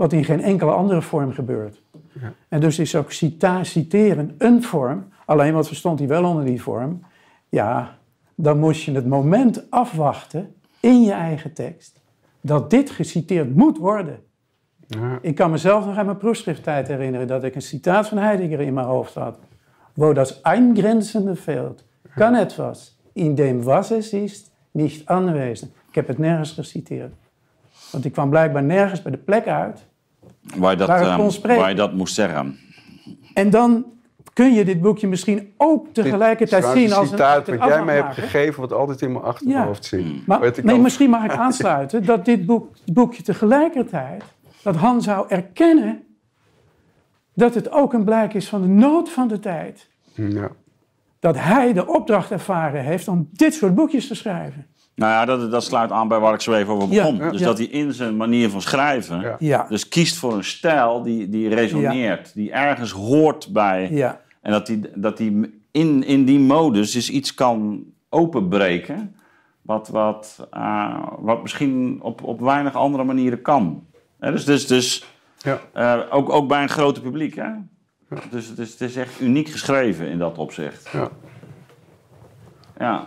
[0.00, 1.82] wat in geen enkele andere vorm gebeurt.
[2.12, 2.32] Ja.
[2.48, 5.08] En dus is ook cita citeren een vorm.
[5.24, 7.04] Alleen wat verstond hij wel onder die vorm?
[7.48, 7.98] Ja,
[8.42, 12.00] dan moest je het moment afwachten in je eigen tekst
[12.40, 14.18] dat dit geciteerd moet worden.
[14.86, 15.18] Ja.
[15.22, 18.74] Ik kan mezelf nog aan mijn proefschrifttijd herinneren dat ik een citaat van Heidegger in
[18.74, 19.38] mijn hoofd had.
[19.94, 21.84] Wo das eingrenzende Feld
[22.14, 25.72] kan etwas, in dem was es ist, niet aanwezen.
[25.88, 27.12] Ik heb het nergens geciteerd.
[27.90, 29.86] Want ik kwam blijkbaar nergens bij de plek uit
[30.56, 32.58] waar, dat, waar, um, waar je dat moest zeggen.
[33.34, 33.84] En dan
[34.40, 38.14] kun je dit boekje misschien ook tegelijkertijd zien als een citaat wat jij mij hebt
[38.14, 40.00] gegeven, wat altijd in mijn achterhoofd zit.
[40.00, 40.22] Hmm.
[40.26, 44.24] Maar, nee, misschien mag ik aansluiten dat dit boek, boekje tegelijkertijd,
[44.62, 46.02] dat Han zou erkennen
[47.34, 49.88] dat het ook een blijk is van de nood van de tijd.
[50.14, 50.50] Ja.
[51.18, 54.66] Dat hij de opdracht ervaren heeft om dit soort boekjes te schrijven.
[54.94, 57.18] Nou ja, dat, dat sluit aan bij waar ik zo even over begon.
[57.18, 59.36] dus dat hij in zijn manier van schrijven...
[59.68, 62.34] dus kiest voor een stijl die, die resoneert.
[62.34, 63.88] Die ergens hoort bij...
[64.40, 69.14] En dat hij, dat hij in, in die modus dus iets kan openbreken...
[69.62, 73.86] wat, wat, uh, wat misschien op, op weinig andere manieren kan.
[74.18, 75.04] dus dus, dus
[75.76, 77.34] uh, ook, ook bij een grote publiek.
[77.34, 77.50] Hè?
[78.30, 80.88] Dus het is, het is echt uniek geschreven in dat opzicht.
[80.92, 81.08] Ja.
[82.78, 83.06] Ja.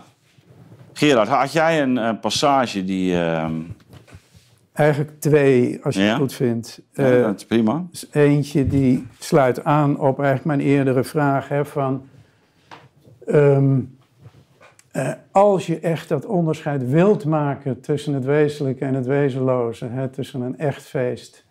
[0.93, 3.15] Gerard, had jij een uh, passage die.
[4.73, 6.81] Eigenlijk twee, als je het goed vindt.
[6.91, 7.85] Ja, uh, dat is prima.
[8.11, 12.07] Eentje die sluit aan op eigenlijk mijn eerdere vraag: hè, van.
[13.27, 13.97] Um,
[15.31, 20.41] als je echt dat onderscheid wilt maken tussen het wezenlijke en het wezenloze, hè, tussen
[20.41, 21.45] een echt feest,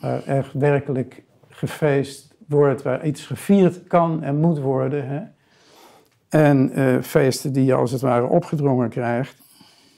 [0.00, 5.20] waar echt werkelijk gefeest wordt, waar iets gevierd kan en moet worden, hè,
[6.28, 9.36] en uh, feesten die je als het ware opgedrongen krijgt,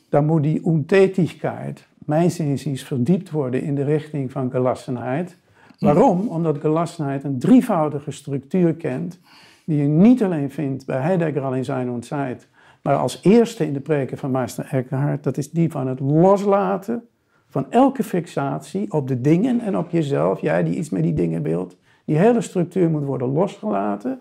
[0.08, 5.36] dan moet die Untätigkeit, mijn inziens, verdiept worden in de richting van gelassenheid.
[5.78, 6.28] Waarom?
[6.28, 9.20] Omdat gelassenheid een drievoudige structuur kent,
[9.64, 12.48] die je niet alleen vindt bij Heidegger al in zijn Zeit,
[12.82, 17.02] maar als eerste in de preken van Meister Eckhart, dat is die van het loslaten
[17.48, 21.42] van elke fixatie op de dingen en op jezelf, jij die iets met die dingen
[21.42, 21.76] wilt.
[22.04, 24.20] Die hele structuur moet worden losgelaten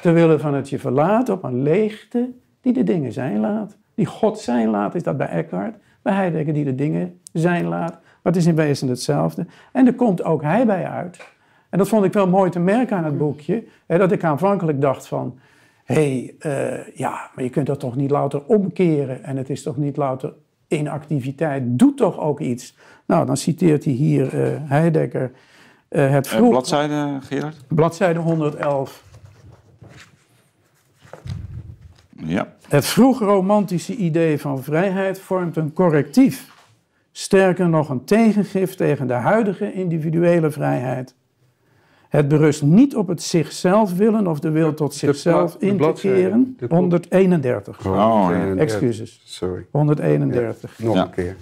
[0.00, 3.76] Ter willen van het je verlaten op een leegte die de dingen zijn laat.
[3.94, 5.76] Die God zijn laat, is dat bij Eckhart.
[6.02, 7.90] Bij Heidegger die de dingen zijn laat.
[7.92, 9.46] Maar het is in wezen hetzelfde.
[9.72, 11.18] En er komt ook hij bij uit.
[11.70, 13.64] En dat vond ik wel mooi te merken aan het boekje.
[13.86, 15.38] Hè, dat ik aanvankelijk dacht van...
[15.84, 19.24] Hé, hey, uh, ja, maar je kunt dat toch niet louter omkeren.
[19.24, 20.34] En het is toch niet louter
[20.68, 21.62] inactiviteit.
[21.66, 22.76] Doe toch ook iets.
[23.06, 25.32] Nou, dan citeert hij hier uh, Heidegger.
[25.90, 26.50] Uh, het vroeg...
[26.50, 27.56] bladzijde, Gerard?
[27.68, 29.09] Bladzijde 111.
[32.24, 32.54] Ja.
[32.68, 36.58] Het vroeg romantische idee van vrijheid vormt een correctief.
[37.12, 41.14] Sterker nog, een tegengif tegen de huidige individuele vrijheid.
[42.08, 46.56] Het berust niet op het zichzelf willen of de wil tot zichzelf in te keren.
[46.68, 47.86] 131.
[47.86, 49.20] Oh, Excuses.
[49.24, 49.66] Sorry.
[49.70, 50.78] 131.
[50.78, 51.36] nog een keer.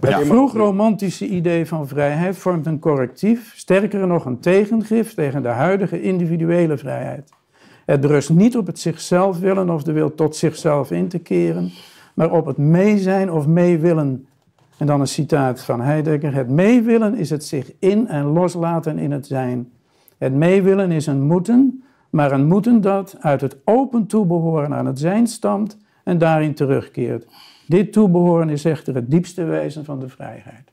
[0.00, 5.48] Het vroeg romantische idee van vrijheid vormt een correctief, sterker nog een tegengif tegen de
[5.48, 7.30] huidige individuele vrijheid.
[7.90, 11.70] Het berust niet op het zichzelf willen of de wil tot zichzelf in te keren,
[12.14, 14.26] maar op het meezijn of meewillen.
[14.76, 19.10] En dan een citaat van Heidegger: Het meewillen is het zich in en loslaten in
[19.10, 19.72] het zijn.
[20.18, 24.98] Het meewillen is een moeten, maar een moeten dat uit het open toebehoren aan het
[24.98, 27.26] zijn stamt en daarin terugkeert.
[27.66, 30.72] Dit toebehoren is echter het diepste wezen van de vrijheid.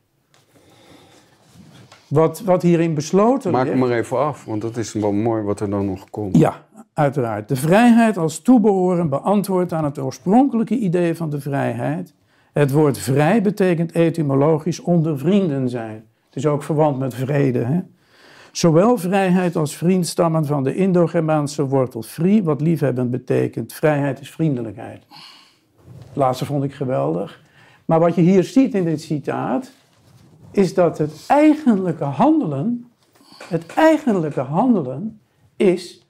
[2.08, 5.60] Wat, wat hierin besloten Maak hem maar even af, want dat is wel mooi wat
[5.60, 6.36] er dan nog komt.
[6.36, 6.66] Ja,
[6.98, 7.48] uiteraard.
[7.48, 12.14] De vrijheid als toebehoren beantwoordt aan het oorspronkelijke idee van de vrijheid.
[12.52, 16.04] Het woord vrij betekent etymologisch onder vrienden zijn.
[16.26, 17.58] Het is ook verwant met vrede.
[17.58, 17.80] Hè?
[18.52, 23.72] Zowel vrijheid als vriend stammen van de Indo-Germaanse wortel free, wat liefhebben betekent.
[23.72, 25.06] Vrijheid is vriendelijkheid.
[26.12, 27.40] Laatste vond ik geweldig.
[27.84, 29.70] Maar wat je hier ziet in dit citaat,
[30.50, 32.90] is dat het eigenlijke handelen,
[33.48, 35.20] het eigenlijke handelen
[35.56, 36.07] is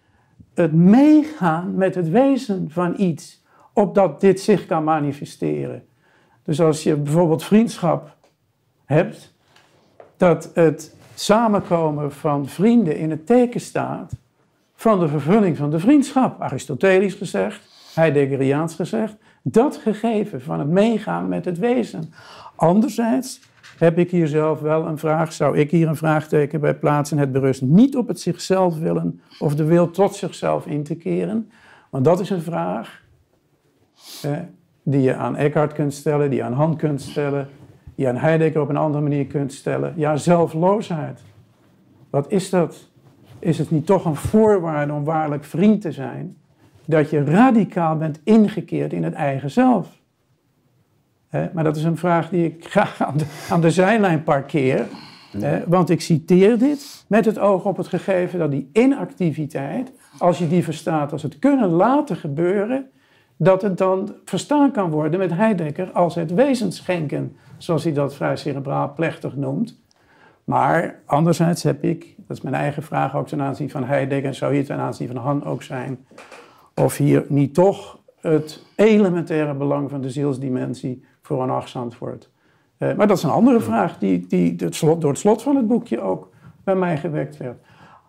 [0.59, 3.43] het meegaan met het wezen van iets,
[3.73, 5.85] opdat dit zich kan manifesteren.
[6.43, 8.17] Dus als je bijvoorbeeld vriendschap
[8.85, 9.35] hebt,
[10.17, 14.13] dat het samenkomen van vrienden in het teken staat
[14.75, 16.41] van de vervulling van de vriendschap.
[16.41, 22.13] Aristotelisch gezegd, Heideggeriaans gezegd, dat gegeven van het meegaan met het wezen.
[22.57, 23.41] Anderzijds
[23.79, 27.19] heb ik hier zelf wel een vraag, zou ik hier een vraagteken bij plaatsen.
[27.19, 31.51] Het berust niet op het zichzelf willen of de wil tot zichzelf in te keren.
[31.91, 33.03] Want dat is een vraag
[34.83, 37.49] die je aan Eckhart kunt stellen, die aan Han kunt stellen,
[37.95, 39.93] die aan Heidegger op een andere manier kunt stellen.
[39.97, 41.21] Ja, zelfloosheid.
[42.11, 42.89] Wat is dat?
[43.39, 46.37] Is het niet toch een voorwaarde om waarlijk vriend te zijn?
[46.85, 49.98] Dat je radicaal bent ingekeerd in het eigen zelf.
[51.31, 54.87] Maar dat is een vraag die ik graag aan de, aan de zijlijn parkeer.
[55.67, 60.49] want ik citeer dit met het oog op het gegeven dat die inactiviteit, als je
[60.49, 62.91] die verstaat als het kunnen laten gebeuren,
[63.37, 68.37] dat het dan verstaan kan worden met Heidegger als het wezensschenken, zoals hij dat vrij
[68.37, 69.81] cerebraal plechtig noemt.
[70.45, 74.55] Maar anderzijds heb ik, dat is mijn eigen vraag ook ten aanzien van Heidegger, zou
[74.55, 75.99] hier ten aanzien van Han ook zijn,
[76.75, 82.31] of hier niet toch het elementaire belang van de zielsdimensie voor een achtzaamd wordt.
[82.79, 85.57] Uh, maar dat is een andere vraag die, die het slot, door het slot van
[85.57, 86.31] het boekje ook
[86.65, 87.59] bij mij gewekt werd.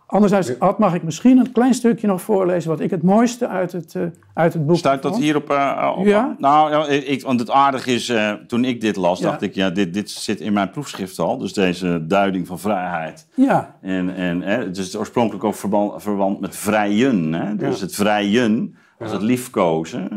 [0.06, 3.72] Anderzijds, Ad, mag ik misschien een klein stukje nog voorlezen wat ik het mooiste uit
[3.72, 4.02] het, uh,
[4.34, 5.50] uit het boek Stuit dat hier op?
[5.50, 6.36] Uh, ja?
[6.38, 9.94] Nou, ik, want het aardige is, uh, toen ik dit las, dacht ik, ja, dit,
[9.94, 11.38] dit zit in mijn proefschrift al.
[11.38, 13.26] Dus deze duiding van vrijheid.
[13.34, 13.76] Ja.
[13.80, 17.32] En, en hè, het is oorspronkelijk ook verband, verwant met vrijen.
[17.32, 17.56] Hè?
[17.56, 17.84] Dus ja.
[17.84, 20.08] het vrijen, als het liefkozen,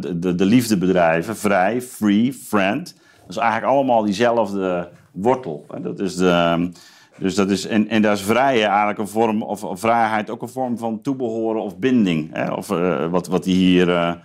[0.00, 2.94] de, de, de liefdebedrijven, vrij, free, friend.
[3.20, 5.66] Dat is eigenlijk allemaal diezelfde wortel.
[5.68, 5.80] Hè?
[5.80, 6.70] Dat is de...
[7.18, 10.48] Dus dat is, en, en daar is vrijheid eigenlijk een vorm, of, vrijheid ook een
[10.48, 12.28] vorm van toebehoren of binding.
[12.32, 12.52] Hè?
[12.52, 14.18] Of uh, wat, wat die hier.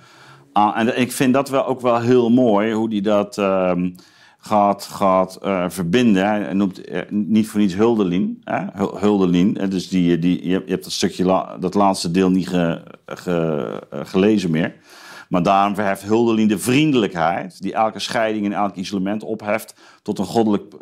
[0.51, 3.71] Aan, en ik vind dat wel ook wel heel mooi, hoe die dat uh,
[4.45, 6.25] gaat, gaat uh, verbinden.
[6.25, 8.41] Hij noemt niet voor niets Huldelien.
[9.57, 9.67] Hè?
[9.67, 14.75] Dus die, die, je, hebt dat stukje, dat laatste deel niet ge, ge, gelezen meer.
[15.29, 20.25] Maar daarom verheft Huldelien de vriendelijkheid, die elke scheiding en elk isolement opheft, tot een
[20.25, 20.73] goddelijk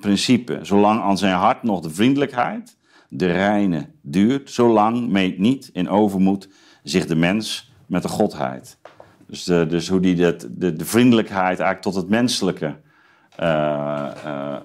[0.00, 0.58] principe.
[0.62, 2.76] Zolang aan zijn hart nog de vriendelijkheid,
[3.08, 6.48] de reine, duurt, zolang meet niet in overmoed
[6.82, 8.78] zich de mens met de godheid.
[9.26, 12.76] Dus, dus hoe die de, de, de vriendelijkheid eigenlijk tot het menselijke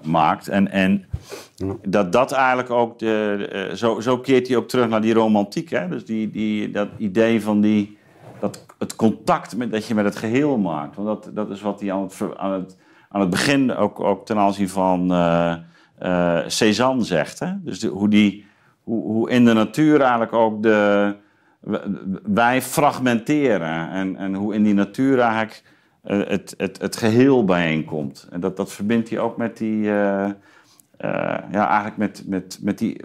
[0.02, 0.48] maakt.
[0.48, 1.04] En, en
[1.86, 5.70] dat dat eigenlijk ook, de, uh, zo, zo keert hij ook terug naar die romantiek.
[5.70, 5.88] Hè?
[5.88, 7.98] Dus die, die, dat idee van die
[8.40, 10.96] dat, het contact met, dat je met het geheel maakt.
[10.96, 12.76] Want dat, dat is wat hij aan het, aan het,
[13.08, 17.38] aan het begin ook, ook ten aanzien van uh, Cézanne zegt.
[17.38, 17.52] Hè?
[17.60, 18.46] Dus hoe, die,
[18.82, 21.14] hoe, hoe in de natuur eigenlijk ook de,
[22.22, 23.90] wij fragmenteren.
[23.90, 25.62] En, en hoe in die natuur eigenlijk
[26.02, 28.28] het, het, het geheel bijeenkomt.
[28.30, 29.82] En dat, dat verbindt hij ook met die...
[29.82, 30.36] ja,
[31.50, 33.00] eigenlijk met, met, met die...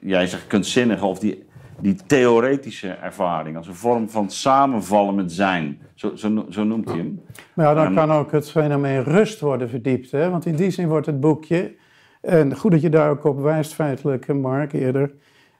[0.00, 1.44] Jij zegt kunstzinnige of die
[1.82, 5.80] die theoretische ervaring, als een vorm van samenvallen met zijn.
[5.94, 7.20] Zo, zo, zo noemt hij hem.
[7.54, 10.10] Maar ja, dan kan ook het fenomeen rust worden verdiept.
[10.10, 10.30] Hè?
[10.30, 11.74] Want in die zin wordt het boekje,
[12.20, 15.14] en goed dat je daar ook op wijst feitelijk, Mark, eerder,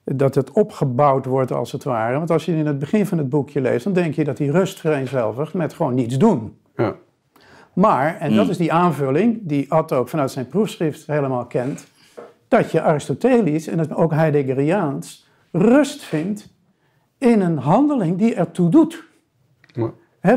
[0.04, 2.16] dat het opgebouwd wordt als het ware.
[2.16, 4.50] Want als je in het begin van het boekje leest, dan denk je dat die
[4.50, 6.56] rust vereenzelvigt met gewoon niets doen.
[6.76, 6.94] Ja.
[7.72, 8.50] Maar, en dat hmm.
[8.50, 11.86] is die aanvulling die ook vanuit zijn proefschrift helemaal kent
[12.48, 16.48] dat je Aristotelisch en ook Heideggeriaans rust vindt
[17.18, 19.04] in een handeling die ertoe doet.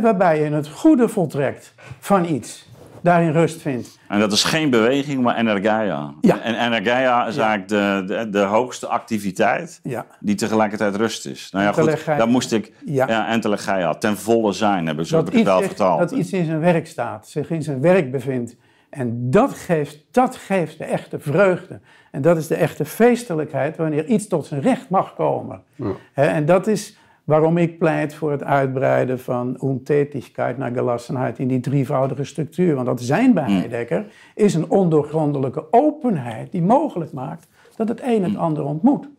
[0.02, 2.68] waarbij je het goede voltrekt van iets
[3.06, 4.00] daarin rust vindt.
[4.08, 6.14] En dat is geen beweging, maar energia.
[6.22, 6.42] Ja.
[6.42, 10.06] En energia is eigenlijk de, de, de, hoogste activiteit ja.
[10.20, 11.50] die tegelijkertijd rust is.
[11.52, 12.74] Nou ja, goed, daar moest ik...
[12.86, 16.00] Ja, ja entelegia, ten volle zijn, heb ik zo wel vertaald.
[16.00, 18.56] Dat iets in zijn werk staat, zich in zijn werk bevindt.
[18.90, 21.80] En dat geeft, dat geeft de echte vreugde.
[22.12, 25.62] En dat is de echte feestelijkheid wanneer iets tot zijn recht mag komen.
[25.76, 25.96] Ja.
[26.14, 31.60] en dat is waarom ik pleit voor het uitbreiden van ontätigheid naar gelassenheid in die
[31.60, 32.76] drievoudige structuur.
[32.76, 33.58] Want dat zijn bij hmm.
[33.58, 34.06] Heidegger
[34.36, 38.42] is een ondoorgrondelijke openheid die mogelijk maakt dat het een het hmm.
[38.42, 39.10] ander ontmoet.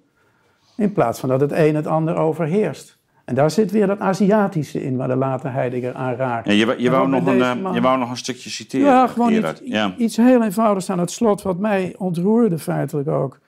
[0.76, 2.98] In plaats van dat het een het ander overheerst.
[3.24, 6.46] En daar zit weer dat Aziatische in, waar de later Heidegger aan raakt.
[6.46, 8.86] Ja, je, je, wou nog een, eh, je wou nog een stukje citeren.
[8.86, 9.94] Ja, gewoon iets, ja.
[9.96, 13.38] iets heel eenvoudigs aan het slot, wat mij ontroerde feitelijk ook.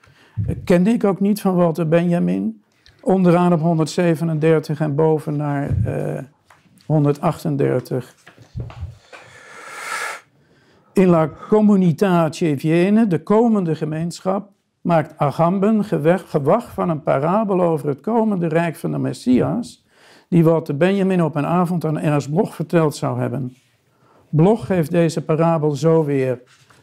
[0.63, 2.61] Kende ik ook niet van Walter Benjamin.
[3.01, 6.23] Onderaan op 137 en boven naar uh, eh,
[6.85, 8.15] 138.
[10.93, 14.49] In la communitate viene, de komende gemeenschap,
[14.81, 19.85] maakt Agamben gewacht van een parabel over het komende rijk van de Messias,
[20.29, 23.55] die Walter Benjamin op een avond aan Ernst Bloch verteld zou hebben.
[24.29, 26.41] Bloch geeft deze parabel zo weer.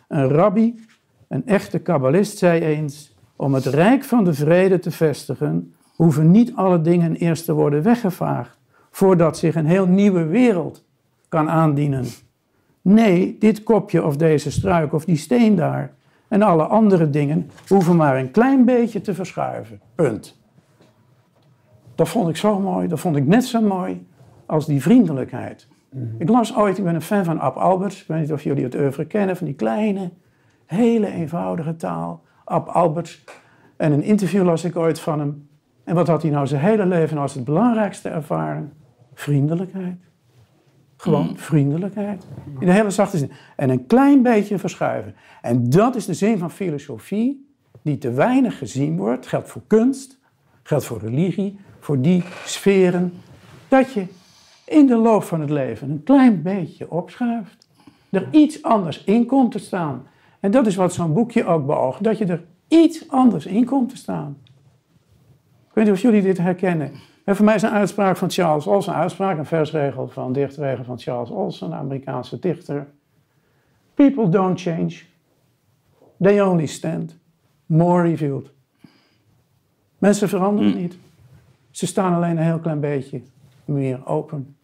[0.08, 0.84] Een rabbi,
[1.28, 6.54] een echte kabbalist, zei eens: Om het rijk van de vrede te vestigen, hoeven niet
[6.54, 8.58] alle dingen eerst te worden weggevaagd,
[8.90, 10.84] voordat zich een heel nieuwe wereld
[11.28, 12.04] kan aandienen.
[12.82, 15.94] Nee, dit kopje of deze struik of die steen daar
[16.28, 19.80] en alle andere dingen hoeven maar een klein beetje te verschuiven.
[19.94, 20.40] Punt.
[21.94, 24.06] Dat vond ik zo mooi, dat vond ik net zo mooi
[24.46, 25.68] als die vriendelijkheid.
[25.90, 26.04] Mhm.
[26.18, 28.64] Ik las ooit, ik ben een fan van Ab Alberts, ik weet niet of jullie
[28.64, 30.10] het oeuvre kennen, van die kleine,
[30.66, 32.22] hele eenvoudige taal.
[32.44, 33.24] Ab Alberts.
[33.76, 35.45] En een interview las ik ooit van hem.
[35.86, 38.72] En wat had hij nou zijn hele leven als het belangrijkste ervaren?
[39.14, 39.96] Vriendelijkheid.
[40.96, 41.38] Gewoon mm.
[41.38, 42.26] vriendelijkheid.
[42.58, 43.30] In de hele zachte zin.
[43.56, 45.14] En een klein beetje verschuiven.
[45.42, 47.50] En dat is de zin van filosofie,
[47.82, 49.26] die te weinig gezien wordt.
[49.26, 50.18] Geldt voor kunst,
[50.62, 53.12] geldt voor religie, voor die sferen.
[53.68, 54.06] Dat je
[54.64, 57.68] in de loop van het leven een klein beetje opschuift.
[58.10, 60.06] Er iets anders in komt te staan.
[60.40, 62.04] En dat is wat zo'n boekje ook beoogt.
[62.04, 64.36] Dat je er iets anders in komt te staan.
[65.76, 66.92] Ik weet niet of jullie dit herkennen.
[67.24, 70.84] En voor mij is een uitspraak van Charles Olson, een uitspraak, een versregel van dichtregel
[70.84, 72.86] van Charles Olson, een Amerikaanse dichter.
[73.94, 74.94] People don't change.
[76.20, 77.18] They only stand.
[77.66, 78.50] More revealed.
[79.98, 80.80] Mensen veranderen hmm.
[80.80, 80.96] niet.
[81.70, 83.22] Ze staan alleen een heel klein beetje
[83.64, 84.56] meer open.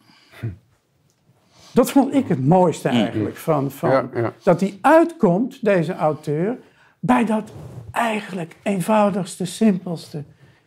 [1.73, 2.99] Dat vond ik het mooiste hmm.
[2.99, 3.35] eigenlijk.
[3.35, 4.09] Van, van
[4.43, 6.57] Dat hij uitkomt, deze auteur,
[6.99, 7.51] bij dat
[7.91, 10.23] eigenlijk eenvoudigste, simpelste.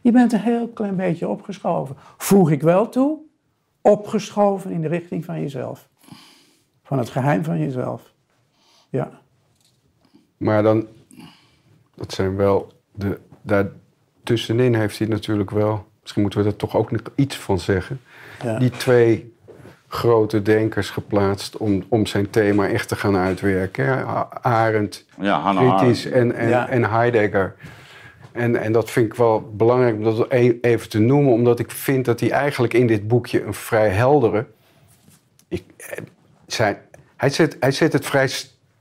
[0.07, 1.97] Je bent een heel klein beetje opgeschoven.
[2.17, 3.19] Voeg ik wel toe,
[3.81, 5.89] opgeschoven in de richting van jezelf.
[6.83, 8.13] Van het geheim van jezelf.
[8.89, 9.11] Ja.
[10.37, 10.87] Maar dan,
[11.95, 13.67] dat zijn wel, de, daar
[14.23, 18.01] tussenin heeft hij natuurlijk wel, misschien moeten we er toch ook nog iets van zeggen.
[18.43, 18.59] Ja.
[18.59, 19.35] Die twee
[19.89, 24.07] grote denkers geplaatst om, om zijn thema echt te gaan uitwerken.
[24.43, 27.55] Arendt, ja, kritisch en, en, en Heidegger.
[28.37, 31.71] En, en dat vind ik wel belangrijk om dat e-, even te noemen, omdat ik
[31.71, 34.47] vind dat hij eigenlijk in dit boekje een vrij heldere.
[35.49, 35.99] Ik, eh,
[36.47, 36.79] zijn,
[37.17, 38.29] hij, zet, hij zet het vrij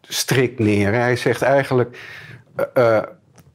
[0.01, 0.93] strikt neer.
[0.93, 1.99] Hij zegt eigenlijk:
[2.77, 3.01] uh,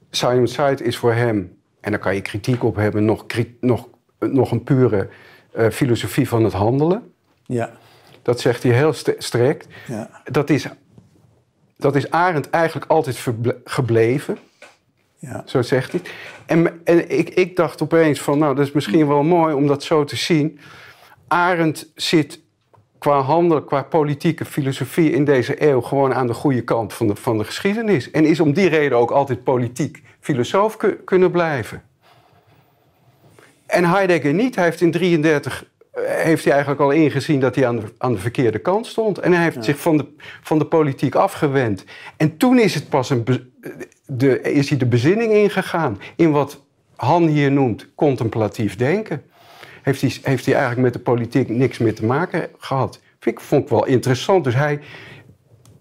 [0.09, 3.25] Simon Side is voor hem, en daar kan je kritiek op hebben, nog,
[3.59, 3.87] nog,
[4.19, 5.09] nog een pure
[5.71, 7.13] filosofie van het handelen.
[7.45, 7.71] Ja.
[8.21, 9.67] Dat zegt hij heel strikt.
[9.87, 10.21] Ja.
[10.23, 10.67] Dat, is,
[11.77, 13.27] dat is Arendt eigenlijk altijd
[13.63, 14.37] gebleven.
[15.21, 15.43] Ja.
[15.45, 16.01] Zo zegt hij.
[16.45, 19.83] En, en ik, ik dacht opeens van, nou, dat is misschien wel mooi om dat
[19.83, 20.59] zo te zien.
[21.27, 22.39] Arendt zit
[22.97, 27.15] qua handel, qua politieke filosofie in deze eeuw gewoon aan de goede kant van de,
[27.15, 28.11] van de geschiedenis.
[28.11, 31.83] En is om die reden ook altijd politiek filosoof kunnen blijven.
[33.65, 34.55] En Heidegger niet.
[34.55, 38.13] Hij heeft in 33 eh, heeft hij eigenlijk al ingezien dat hij aan de, aan
[38.13, 39.19] de verkeerde kant stond.
[39.19, 40.05] En hij heeft zich van de,
[40.41, 41.83] van de politiek afgewend.
[42.17, 43.23] En toen is het pas een,
[44.17, 46.63] de, is hij de bezinning ingegaan in wat
[46.95, 49.23] Han hier noemt contemplatief denken.
[49.81, 52.99] Heeft hij, heeft hij eigenlijk met de politiek niks meer te maken gehad.
[53.19, 54.43] Vind ik, vond ik wel interessant.
[54.43, 54.79] Dus hij,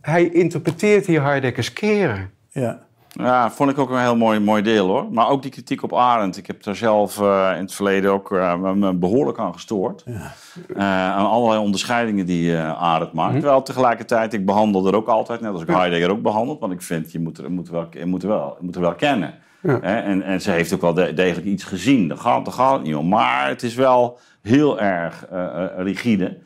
[0.00, 2.30] hij interpreteert hier Heideggers keren.
[2.48, 2.86] Ja.
[3.12, 5.06] Ja, vond ik ook een heel mooi, mooi deel hoor.
[5.10, 6.36] Maar ook die kritiek op Arendt.
[6.36, 10.02] Ik heb daar zelf uh, in het verleden ook uh, me behoorlijk aan gestoord.
[10.06, 10.32] Ja.
[10.76, 13.32] Uh, aan allerlei onderscheidingen die Arendt maakt.
[13.32, 16.60] Mm Terwijl tegelijkertijd, ik behandel er ook altijd, net als ik Heidegger ook behandeld.
[16.60, 18.80] Want ik vind, je moet er, moet wel, je moet er, wel, je moet er
[18.80, 19.34] wel kennen.
[19.62, 19.80] Ja.
[19.80, 22.08] En, en ze heeft ook wel degelijk iets gezien.
[22.08, 23.08] Daar gaat, daar gaat het niet om.
[23.08, 25.26] Maar het is wel heel erg
[25.76, 26.38] rigide.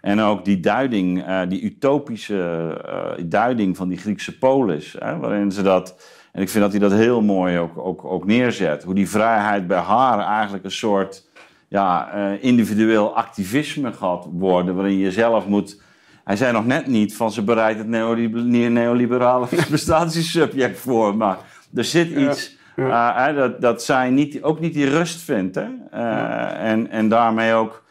[0.00, 2.80] En ook die duiding, uh, die utopische
[3.18, 6.00] uh, duiding van die Griekse polis, hè, waarin ze dat,
[6.32, 9.66] en ik vind dat hij dat heel mooi ook, ook, ook neerzet, hoe die vrijheid
[9.66, 11.28] bij haar eigenlijk een soort
[11.68, 15.82] ja, uh, individueel activisme gaat worden, waarin je zelf moet.
[16.24, 21.38] Hij zei nog net niet van ze bereidt het neoliberale bestatiesubject voor, maar
[21.74, 22.58] er zit iets.
[22.76, 23.32] Ja.
[23.32, 25.54] dat, dat zij niet, ook niet die rust vindt.
[25.54, 25.66] Hè?
[25.90, 26.52] Ja.
[26.52, 27.82] en, en daarmee ook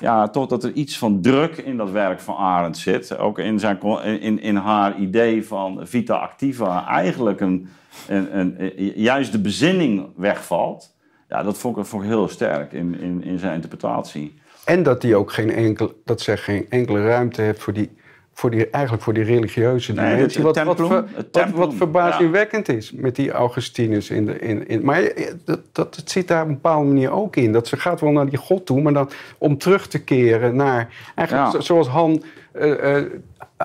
[0.00, 3.18] ja, toch dat er iets van druk in dat werk van Arendt zit.
[3.18, 3.80] Ook in, zijn,
[4.20, 7.68] in, in haar idee van vita activa eigenlijk een,
[8.08, 10.96] een, juist de bezinning wegvalt.
[11.28, 14.40] Ja, dat vond ik, vond ik heel sterk in, in, in zijn interpretatie.
[14.64, 17.90] En dat hij ook geen enkel, dat zij geen enkele ruimte heeft voor die
[18.38, 20.42] voor die, eigenlijk voor die religieuze dimensie.
[20.42, 24.10] wat, wat, wat, wat, verbazingwekkend is met die Augustinus.
[24.10, 25.12] In de, in, in, maar
[25.44, 27.52] dat, dat, het zit daar op een bepaalde manier ook in.
[27.52, 30.88] Dat ze gaat wel naar die God toe, maar dan om terug te keren naar...
[31.14, 32.22] Eigenlijk zoals Han
[32.54, 33.04] uh, uh,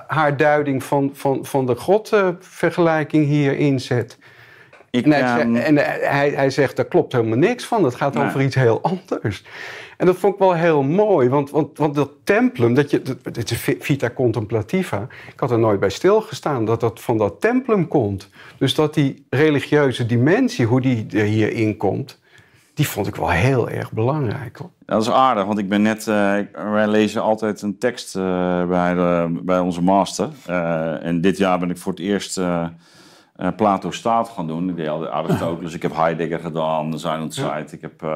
[0.08, 4.18] haar duiding van, van, van de God-vergelijking hier inzet.
[4.90, 5.56] Ik, nee, um...
[5.56, 7.82] En hij, hij zegt, daar klopt helemaal niks van.
[7.82, 9.44] Dat gaat over iets heel anders.
[9.98, 13.52] En dat vond ik wel heel mooi, want, want, want dat templum, dat je, het
[13.52, 18.30] is vita contemplativa, ik had er nooit bij stilgestaan dat dat van dat templum komt.
[18.58, 22.22] Dus dat die religieuze dimensie, hoe die er hierin komt,
[22.74, 24.60] die vond ik wel heel erg belangrijk.
[24.86, 26.38] Dat is aardig, want ik ben net, uh,
[26.72, 30.30] wij lezen altijd een tekst uh, bij, bij onze master.
[30.50, 32.40] Uh, en dit jaar ben ik voor het eerst
[33.38, 34.70] uh, Plato staat gaan doen.
[34.70, 37.58] Ik deed al Aristoteles, ik heb Heidegger gedaan, de Zijn ja.
[37.58, 38.10] Ik heb uh,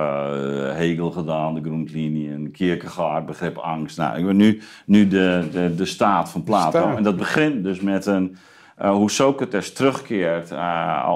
[0.74, 3.98] Hegel gedaan, de Grundlinien, Kierkegaard, begrip angst.
[3.98, 6.96] Nou, ik ben nu, nu de, de, de staat van Plato.
[6.96, 8.38] En dat begint dus met een,
[8.82, 10.52] uh, hoe Socrates terugkeert,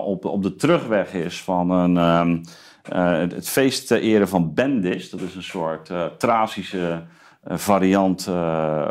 [0.06, 2.41] op, op de terugweg is van een, um,
[2.89, 5.10] het, het, feest te eren van Bendis.
[5.10, 7.04] Dat is een soort Tracische
[7.45, 8.32] variant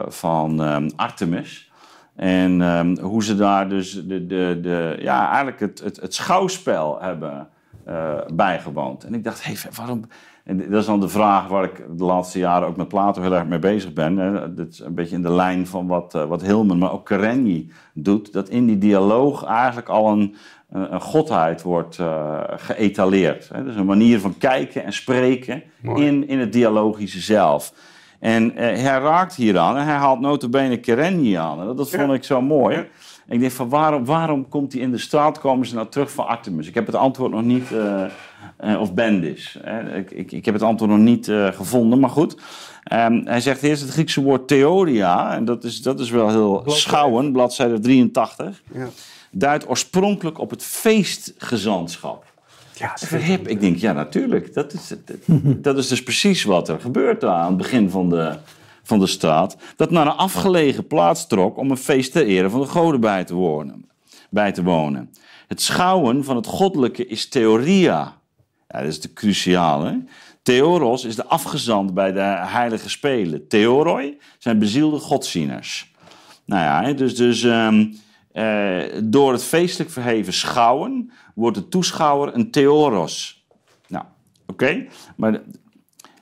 [0.08, 1.69] van um, Artemis.
[2.16, 7.00] En um, hoe ze daar dus de, de, de, ja, eigenlijk het, het, het schouwspel
[7.00, 7.48] hebben
[7.88, 9.04] uh, bijgewoond.
[9.04, 10.04] En ik dacht, hey, waarom...
[10.44, 13.34] En dat is dan de vraag waar ik de laatste jaren ook met Plato heel
[13.34, 14.16] erg mee bezig ben.
[14.16, 14.54] Hè.
[14.54, 17.72] Dat is een beetje in de lijn van wat, uh, wat Hilman, maar ook Karenyi
[17.94, 18.32] doet.
[18.32, 20.36] Dat in die dialoog eigenlijk al een,
[20.68, 23.48] een godheid wordt uh, geëtaleerd.
[23.52, 23.64] Hè.
[23.64, 27.72] Dus een manier van kijken en spreken in, in het dialogische zelf.
[28.20, 31.76] En uh, hij raakt hier aan en hij haalt notabene Kerenji aan.
[31.76, 32.86] dat, vond ik zo mooi.
[33.28, 36.26] Ik denk van waarom, waarom komt hij in de straat, komen ze nou terug van
[36.26, 36.68] Artemis?
[36.68, 38.04] Ik heb het antwoord nog niet, uh,
[38.64, 39.58] uh, of Bendis.
[39.94, 42.36] Ik, ik, ik, heb het antwoord nog niet gevonden, maar goed.
[42.92, 46.62] Um, hij zegt eerst het Griekse woord theoria, en dat is, dat is wel heel
[46.66, 48.62] schouwen, bladzijde 83.
[48.72, 48.88] Ja.
[49.30, 52.29] Duidt oorspronkelijk op het feestgezantschap.
[52.80, 53.48] Ja, verhip.
[53.48, 54.54] Ik denk, ja, natuurlijk.
[54.54, 54.94] Dat is,
[55.66, 58.36] dat is dus precies wat er gebeurt aan het begin van de,
[58.82, 59.56] van de straat.
[59.76, 63.24] Dat naar een afgelegen plaats trok om een feest ter ere van de goden bij
[63.24, 63.88] te wonen.
[64.30, 65.10] Bij te wonen.
[65.48, 68.16] Het schouwen van het goddelijke is theoria.
[68.68, 70.04] Ja, dat is de cruciale.
[70.42, 73.48] Theoros is de afgezant bij de heilige spelen.
[73.48, 75.92] Theoroi zijn bezielde godzieners.
[76.44, 77.98] Nou ja, dus, dus um,
[78.32, 83.44] uh, door het feestelijk verheven schouwen wordt de toeschouwer een theoros.
[83.86, 84.04] Nou,
[84.46, 84.86] oké.
[85.16, 85.40] Maar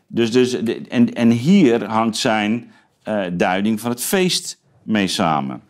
[0.06, 2.72] Dus, dus, en, en hier hangt zijn
[3.04, 5.62] uh, duiding van het feest mee samen.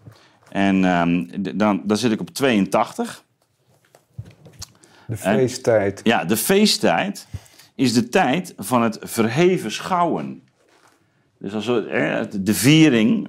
[0.51, 3.25] En um, dan, dan zit ik op 82.
[5.07, 6.03] De feesttijd.
[6.03, 7.27] En, ja, de feesttijd
[7.75, 10.43] is de tijd van het verheven schouwen.
[11.39, 13.29] Dus als we, de viering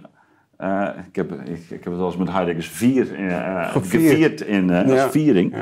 [0.62, 4.70] uh, ik, heb, ik, ik, heb het wel eens met Heideggers vier, uh, gevierd in,
[4.70, 5.04] uh, ja.
[5.04, 5.56] als viering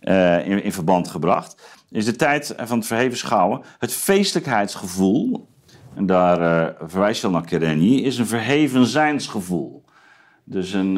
[0.00, 0.38] ja.
[0.38, 1.84] in, in, verband gebracht.
[1.90, 3.62] Is de tijd van het verheven schouwen.
[3.78, 5.48] Het feestelijkheidsgevoel,
[5.94, 9.84] en daar verwijst je al naar Kerenyi, is een verheven zijnsgevoel.
[10.44, 10.94] Dus, een,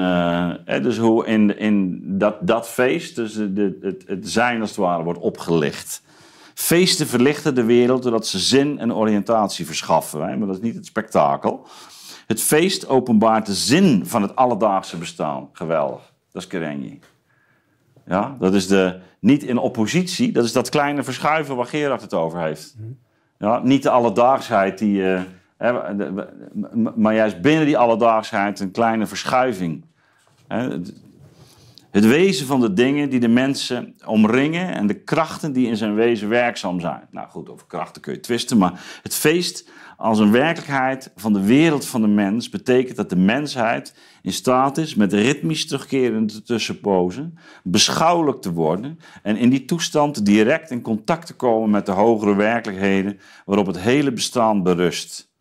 [0.83, 5.03] dus hoe in, in dat, dat feest, dus de, het, het zijn als het ware,
[5.03, 6.03] wordt opgelicht.
[6.55, 10.29] Feesten verlichten de wereld doordat ze zin en oriëntatie verschaffen.
[10.29, 10.37] Hè?
[10.37, 11.67] Maar dat is niet het spektakel.
[12.27, 15.49] Het feest openbaart de zin van het alledaagse bestaan.
[15.53, 16.13] Geweldig.
[16.33, 17.01] Dat is Kerenji.
[18.07, 22.15] Ja, dat is de, niet in oppositie, dat is dat kleine verschuiven waar Gerard het
[22.15, 22.77] over heeft.
[23.39, 25.01] Ja, niet de alledaagsheid die.
[25.01, 25.21] Uh,
[25.57, 25.95] hè,
[26.97, 29.85] maar juist binnen die alledaagsheid een kleine verschuiving.
[31.91, 35.95] Het wezen van de dingen die de mensen omringen en de krachten die in zijn
[35.95, 37.09] wezen werkzaam zijn.
[37.11, 41.45] Nou goed, over krachten kun je twisten, maar het feest als een werkelijkheid van de
[41.45, 47.39] wereld van de mens betekent dat de mensheid in staat is met ritmisch terugkerende tussenpozen
[47.63, 52.35] beschouwelijk te worden en in die toestand direct in contact te komen met de hogere
[52.35, 55.33] werkelijkheden waarop het hele bestaan berust.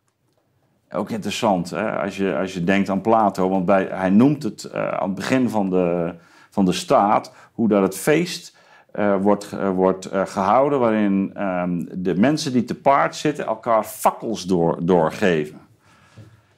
[0.90, 1.90] Ook interessant hè?
[1.92, 5.14] Als, je, als je denkt aan Plato, want bij, hij noemt het uh, aan het
[5.14, 6.14] begin van de,
[6.50, 8.53] van de staat, hoe dat het feest
[8.98, 13.84] uh, wordt, uh, wordt uh, gehouden, waarin um, de mensen die te paard zitten elkaar
[13.84, 15.62] fakkels door, doorgeven.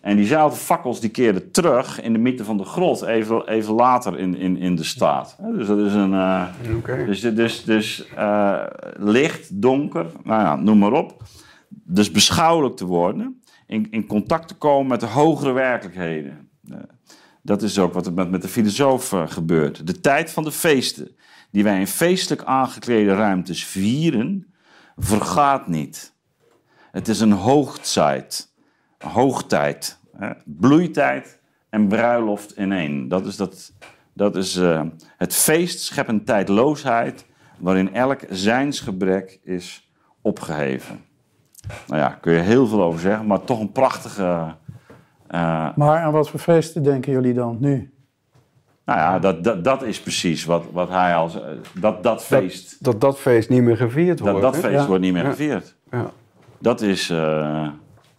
[0.00, 4.18] En diezelfde fakkels die keerden terug in de midden van de grot, even, even later
[4.18, 5.36] in, in, in de staat.
[5.52, 6.14] Dus dat is een.
[6.76, 7.04] Okay.
[7.04, 8.08] Dus, dus, dus
[8.96, 11.22] licht, donker, nou ja, noem maar op.
[11.68, 16.48] Dus beschouwelijk te worden, in, in contact te komen met de hogere werkelijkheden.
[17.42, 19.86] Dat is ook wat er met, met de filosoof gebeurt.
[19.86, 21.16] De tijd van de feesten
[21.50, 24.54] die wij in feestelijk aangeklede ruimtes vieren,
[24.96, 26.14] vergaat niet.
[26.90, 28.52] Het is een hoogtijd,
[28.98, 29.98] hoogtijd,
[30.44, 33.08] bloeitijd en bruiloft in één.
[33.08, 33.72] Dat is, dat,
[34.12, 34.82] dat is uh,
[35.16, 37.26] het feest scheppend tijdloosheid,
[37.58, 39.90] waarin elk zijnsgebrek is
[40.22, 41.04] opgeheven.
[41.86, 44.54] Nou ja, kun je heel veel over zeggen, maar toch een prachtige.
[45.30, 45.76] Uh...
[45.76, 47.95] Maar aan wat voor feesten denken jullie dan nu?
[48.86, 51.38] Nou ja, dat, dat, dat is precies wat, wat hij als.
[51.72, 52.76] Dat, dat feest.
[52.78, 54.40] Dat, dat, dat feest niet meer gevierd wordt.
[54.40, 55.74] Dat, dat feest wordt niet meer gevierd.
[55.90, 56.10] Ja.
[56.58, 57.10] Dat is.
[57.10, 57.16] Uh,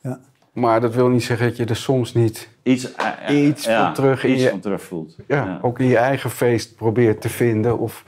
[0.01, 0.19] ja.
[0.53, 2.91] Maar dat wil niet zeggen dat je er soms niet iets,
[3.29, 5.17] uh, iets, van, terug iets je, van terug voelt.
[5.27, 7.77] Ja, ook in je eigen feest probeert te vinden.
[7.77, 8.03] Of,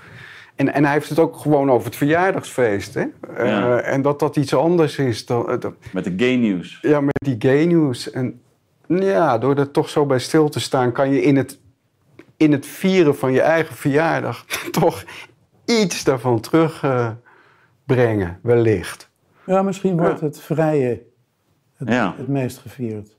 [0.55, 2.93] en, en hij heeft het ook gewoon over het verjaardagsfeest.
[2.93, 3.05] Hè?
[3.37, 5.61] Uh, en dat dat iets anders is dan.
[5.91, 6.77] met de gay news.
[6.81, 8.11] Ja, met die gay news.
[8.11, 8.41] En
[8.87, 11.59] ja, door er toch zo bij stil te staan, kan je in het
[12.39, 14.45] in het vieren van je eigen verjaardag
[14.81, 15.03] toch
[15.65, 19.09] iets daarvan terugbrengen, uh, wellicht.
[19.45, 21.01] Ja, misschien wordt het vrije
[21.73, 22.13] het, ja.
[22.17, 23.17] het meest gevierd.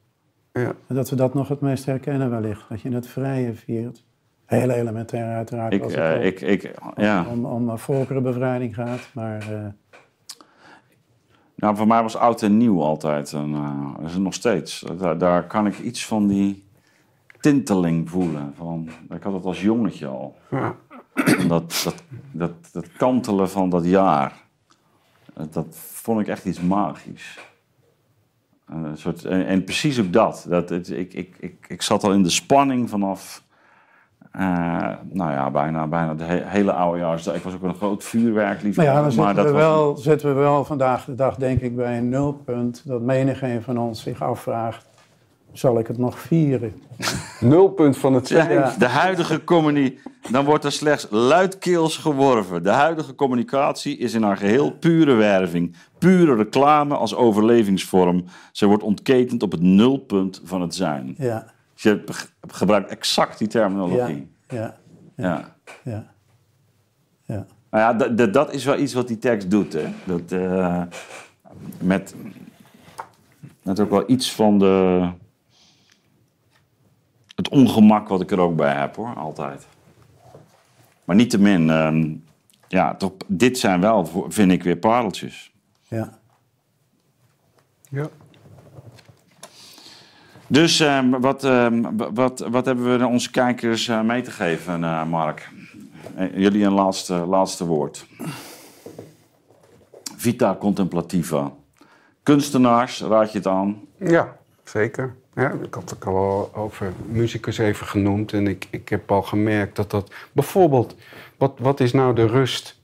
[0.53, 0.75] Ja.
[0.87, 4.05] En dat we dat nog het meest herkennen wellicht, dat je het vrije viert.
[4.47, 7.27] Heel elementair uiteraard ik, als het uh, ik, ik, ja.
[7.31, 9.53] om, om, om volkerenbevrijding gaat, maar...
[9.53, 9.67] Uh,
[11.55, 13.33] nou, voor mij was oud en nieuw altijd.
[13.33, 14.85] En, uh, dat is het nog steeds.
[14.99, 16.65] Daar, daar kan ik iets van die
[17.41, 18.53] tinteling voelen.
[18.57, 20.37] Van, ik had het als jongetje al.
[20.51, 20.75] Ja.
[21.49, 24.33] Dat, dat, dat, dat kantelen van dat jaar.
[25.51, 27.39] Dat vond ik echt iets magisch.
[28.67, 30.47] Een soort, en, en precies ook dat.
[30.49, 33.43] dat het, ik, ik, ik, ik zat al in de spanning vanaf.
[34.37, 34.43] Uh,
[35.03, 37.27] nou ja, bijna, bijna de he hele oudejaars.
[37.27, 38.95] Ik was ook een groot vuurwerkliefhebber.
[38.95, 41.99] Maar ja, dan zitten, we wel, zitten we wel vandaag de dag, denk ik, bij
[41.99, 42.83] een nulpunt.
[42.87, 44.90] Dat menigeen van ons zich afvraagt
[45.53, 46.83] zal ik het nog vieren.
[47.41, 48.73] Nulpunt van het zijn.
[48.79, 52.63] De huidige communicatie, dan wordt er slechts luidkeels geworven.
[52.63, 58.25] De huidige communicatie is in haar geheel pure werving, pure reclame als overlevingsvorm.
[58.53, 61.15] Ze wordt ontketend op het nulpunt van het zijn.
[61.19, 61.47] Ja.
[61.75, 62.05] Dus je
[62.49, 64.31] gebruikt exact die terminologie.
[64.49, 64.77] Ja.
[65.17, 65.57] Ja.
[65.85, 66.13] Ja.
[67.25, 67.47] ja.
[67.71, 69.73] Nou ja, dat is wel iets wat die tekst doet.
[69.73, 69.89] Hè?
[70.05, 70.83] Dat, uh,
[71.81, 72.15] met,
[73.63, 75.09] met ook wel iets van de
[77.41, 79.67] het ongemak wat ik er ook bij heb hoor, altijd.
[81.05, 82.15] Maar niettemin, uh,
[82.69, 85.53] ja, toch, dit zijn wel, vind ik, weer pareltjes.
[85.89, 86.19] Ja.
[87.91, 88.09] Ja.
[90.47, 91.67] Dus uh, wat, uh,
[92.15, 95.51] wat, wat hebben we onze kijkers uh, mee te geven, uh, Mark?
[96.35, 98.07] jullie een laatste, laatste woord.
[100.17, 101.53] Vita contemplativa.
[102.23, 103.81] Kunstenaars, raad je het aan?
[103.99, 105.17] Ja, zeker.
[105.41, 108.33] Ja, ik had het al over muzikus even genoemd.
[108.33, 110.13] En ik, ik heb al gemerkt dat dat...
[110.33, 110.97] Bijvoorbeeld,
[111.37, 112.81] wat, wat is nou de rust?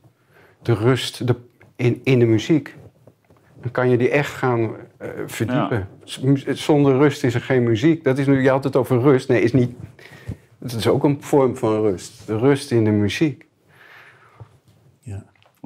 [0.63, 1.37] De rust de,
[1.77, 2.75] in, in de muziek.
[3.61, 5.89] Dan kan je die echt gaan uh, verdiepen.
[6.45, 8.05] Zonder rust is er geen muziek.
[8.05, 9.29] Dat is nu, je had het over rust.
[9.29, 9.77] Nee, is niet...
[10.59, 12.27] Dat is ook een vorm van rust.
[12.27, 13.46] De rust in de muziek.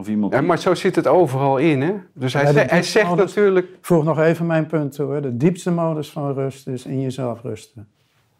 [0.00, 0.32] Of iemand...
[0.32, 1.92] Ja, maar zo zit het overal in, hè?
[2.12, 3.66] Dus hij, ja, hij zegt natuurlijk...
[3.66, 5.22] Ik vroeg nog even mijn punt, hoor.
[5.22, 7.88] De diepste modus van rust is in jezelf rusten.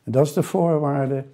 [0.05, 1.25] En dat is de voorwaarde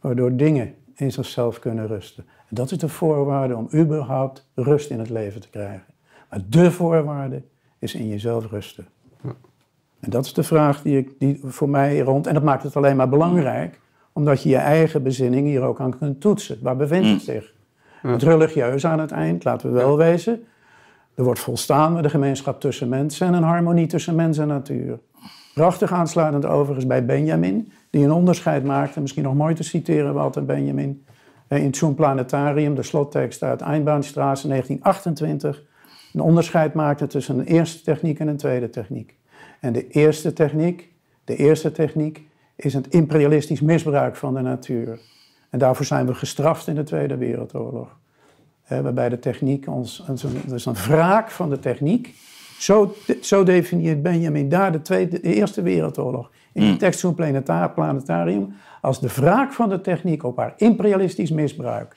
[0.00, 2.24] waardoor dingen in zichzelf kunnen rusten.
[2.26, 5.84] En dat is de voorwaarde om überhaupt rust in het leven te krijgen.
[6.30, 7.42] Maar de voorwaarde
[7.78, 8.86] is in jezelf rusten.
[9.22, 9.34] Ja.
[10.00, 12.26] En dat is de vraag die, ik, die voor mij rond...
[12.26, 13.80] En dat maakt het alleen maar belangrijk...
[14.12, 16.58] omdat je je eigen bezinning hier ook aan kunt toetsen.
[16.62, 17.20] Waar bevindt het mm.
[17.34, 17.58] zich?
[18.02, 20.44] Het religieus aan het eind, laten we wel wezen.
[21.14, 24.98] Er wordt volstaan met de gemeenschap tussen mensen en een harmonie tussen mens en natuur.
[25.54, 30.44] Prachtig aansluitend overigens bij Benjamin, die een onderscheid maakte, misschien nog mooi te citeren, Walter
[30.44, 31.04] Benjamin.
[31.48, 35.62] in Zoom Planetarium, de slottekst uit Einbahnstraße 1928,
[36.12, 39.16] een onderscheid maakte tussen een eerste techniek en een tweede techniek.
[39.60, 40.92] En de eerste techniek,
[41.24, 44.98] de eerste techniek is het imperialistisch misbruik van de natuur.
[45.50, 47.98] En daarvoor zijn we gestraft in de Tweede Wereldoorlog.
[48.68, 50.04] waarbij de techniek ons,
[50.46, 52.14] dus een wraak van de techniek,
[52.58, 56.78] zo, zo definieert Benjamin daar de, tweede, de Eerste Wereldoorlog in de hmm.
[56.78, 57.14] tekst van
[57.74, 61.96] Planetarium als de wraak van de techniek op haar imperialistisch misbruik.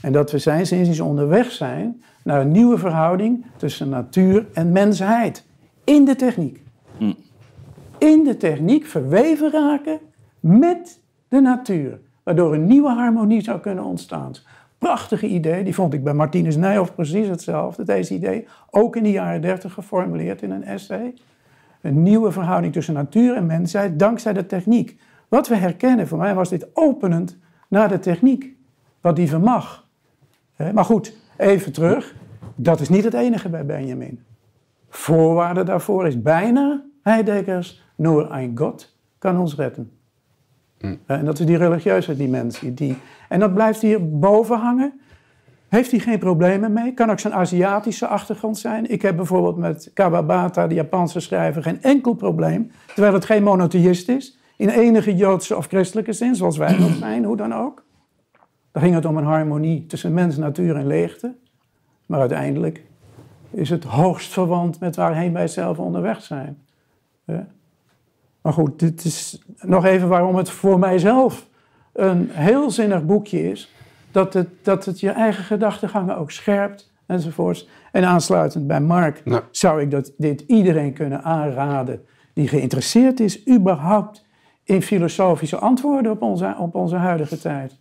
[0.00, 5.44] En dat we zijn sinds onderweg zijn naar een nieuwe verhouding tussen natuur en mensheid.
[5.84, 6.62] In de techniek.
[6.96, 7.16] Hmm.
[7.98, 9.98] In de techniek verweven raken
[10.40, 12.00] met de natuur.
[12.24, 14.32] Waardoor een nieuwe harmonie zou kunnen ontstaan.
[14.78, 17.84] Prachtige idee, die vond ik bij Martinus Nijhoff precies hetzelfde.
[17.84, 21.14] Deze idee, ook in de jaren dertig geformuleerd in een essay.
[21.80, 24.98] Een nieuwe verhouding tussen natuur en mensheid dankzij de techniek.
[25.28, 28.56] Wat we herkennen, voor mij was dit openend naar de techniek.
[29.00, 29.88] Wat die vermag.
[30.72, 32.14] Maar goed, even terug.
[32.54, 34.24] Dat is niet het enige bij Benjamin.
[34.88, 39.93] Voorwaarde daarvoor is bijna, Heideggers, nur ein Gott kan ons redden.
[40.84, 41.12] Hm.
[41.12, 42.74] En dat is die religieuze dimensie.
[42.74, 42.96] Die,
[43.28, 45.00] en dat blijft hier boven hangen.
[45.68, 46.94] Heeft hij geen problemen mee?
[46.94, 48.90] Kan ook zijn Aziatische achtergrond zijn.
[48.90, 52.70] Ik heb bijvoorbeeld met Kawabata, de Japanse schrijver, geen enkel probleem.
[52.86, 54.38] Terwijl het geen monotheïst is.
[54.56, 57.84] In enige Joodse of christelijke zin, zoals wij dat zijn, hoe dan ook.
[58.72, 61.34] Dan ging het om een harmonie tussen mens, natuur en leegte.
[62.06, 62.84] Maar uiteindelijk
[63.50, 66.58] is het hoogst verwant met waarheen wij zelf onderweg zijn.
[68.44, 71.48] Maar goed, dit is nog even waarom het voor mijzelf
[71.92, 73.72] een heel zinnig boekje is.
[74.10, 77.68] Dat het, dat het je eigen gedachtegangen ook scherpt enzovoorts.
[77.92, 84.24] En aansluitend bij Mark zou ik dat, dit iedereen kunnen aanraden die geïnteresseerd is überhaupt
[84.64, 87.78] in filosofische antwoorden op onze, op onze huidige tijd.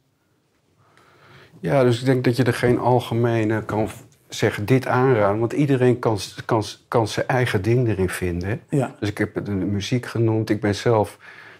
[1.59, 3.87] Ja, dus ik denk dat je er geen algemene kan
[4.33, 5.39] zeggen dit aanraden.
[5.39, 8.61] Want iedereen kan, kan, kan zijn eigen ding erin vinden.
[8.69, 8.95] Ja.
[8.99, 10.49] Dus ik heb de muziek genoemd.
[10.49, 11.17] Ik ben zelf,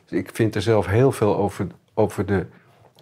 [0.10, 2.46] ik vind er zelf heel veel over, over de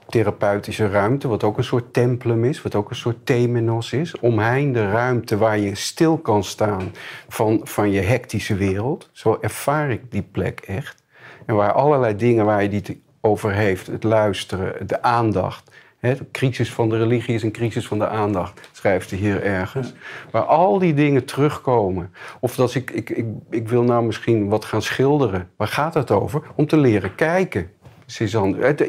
[0.09, 4.19] therapeutische ruimte, wat ook een soort templum is, wat ook een soort temenos is.
[4.19, 6.91] Omheen de ruimte waar je stil kan staan
[7.28, 9.09] van, van je hectische wereld.
[9.11, 11.03] Zo ervaar ik die plek echt.
[11.45, 15.72] En waar allerlei dingen waar je die over heeft, het luisteren, de aandacht,
[16.02, 19.93] de crisis van de religie is een crisis van de aandacht, schrijft hij hier ergens.
[20.32, 22.14] Waar al die dingen terugkomen.
[22.39, 25.49] Of dat ik, ik, ik, ik wil nou misschien wat gaan schilderen.
[25.56, 26.41] Waar gaat het over?
[26.56, 27.72] Om te leren kijken.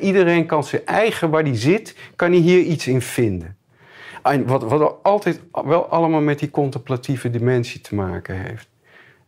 [0.01, 3.57] Iedereen kan zijn eigen, waar die zit, kan hij hier iets in vinden.
[4.23, 8.69] En wat, wat altijd wel allemaal met die contemplatieve dimensie te maken heeft.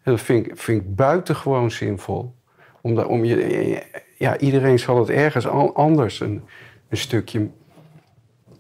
[0.03, 2.35] dat vind ik, vind buitengewoon zinvol.
[2.81, 3.83] Omdat, om je,
[4.19, 6.43] ja, iedereen zal het ergens anders een,
[6.89, 7.49] een stukje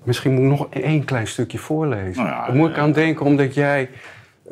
[0.04, 2.24] Misschien moet ik nog één klein stukje voorlezen.
[2.24, 3.90] Nou Daar moet ik aan denken, omdat jij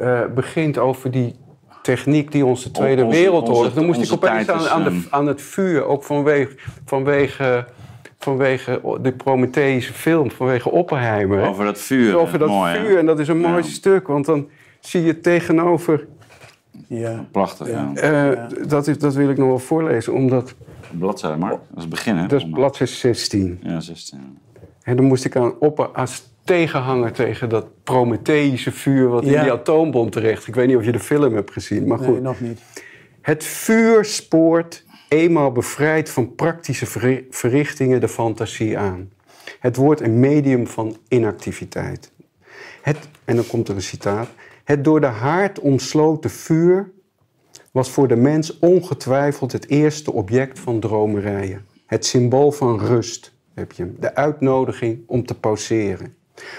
[0.01, 1.35] uh, begint over die
[1.83, 3.73] techniek die ons de Tweede Wereldoorlog...
[3.73, 7.67] Dan moest ik opeens aan, aan, de, ehm, aan, het vuur, ook vanwege, vanwege,
[8.19, 11.49] vanwege de Prometheïsche film, vanwege Oppenheimer.
[11.49, 12.17] Over dat vuur.
[12.17, 14.49] Over dat vuur, en dat is een mooi stuk, want dan
[14.81, 16.07] zie je tegenover...
[16.87, 17.25] Ja.
[17.31, 17.93] Prachtig, ja.
[17.95, 18.39] Uh,
[18.69, 20.55] dat, is, dat wil ik nog wel voorlezen, omdat...
[20.91, 22.27] Bladzijde, maar dat is het begin, hè?
[22.27, 23.61] Dat is bladzijde 16.
[23.63, 24.39] Ja, 16.
[24.83, 29.53] En dan moest ik aan op als tegenhanger tegen dat Prometheïsche vuur wat in die
[29.53, 30.47] atoombom terecht.
[30.47, 32.07] Ik weet niet of je de film hebt gezien, maar goed.
[32.07, 32.61] Nee, nog niet.
[33.21, 36.87] Het vuur spoort, eenmaal bevrijd van praktische
[37.31, 39.11] verrichtingen, de fantasie aan.
[39.61, 42.13] Het wordt een medium van inactiviteit.
[42.83, 44.29] Het, en dan komt er een citaat.
[44.65, 46.91] Het door de haard omsloten vuur
[47.71, 51.67] was voor de mens ongetwijfeld het eerste object van dromerijen.
[51.87, 56.15] Het symbool van rust, heb je De uitnodiging om te pauzeren.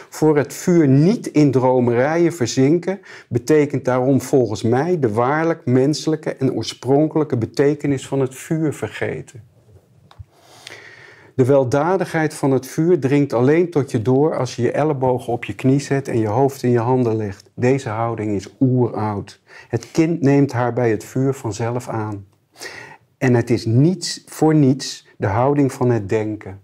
[0.10, 3.00] Voor het vuur niet in dromerijen verzinken
[3.30, 9.44] betekent daarom volgens mij de waarlijk menselijke en oorspronkelijke betekenis van het vuur vergeten.
[11.36, 15.44] De weldadigheid van het vuur dringt alleen tot je door als je je ellebogen op
[15.46, 17.50] je knie zet en je hoofd in je handen legt.
[17.56, 19.42] Deze houding is oeroud.
[19.68, 22.26] Het kind neemt haar bij het vuur vanzelf aan.
[23.18, 26.62] En het is niets voor niets de houding van het denken.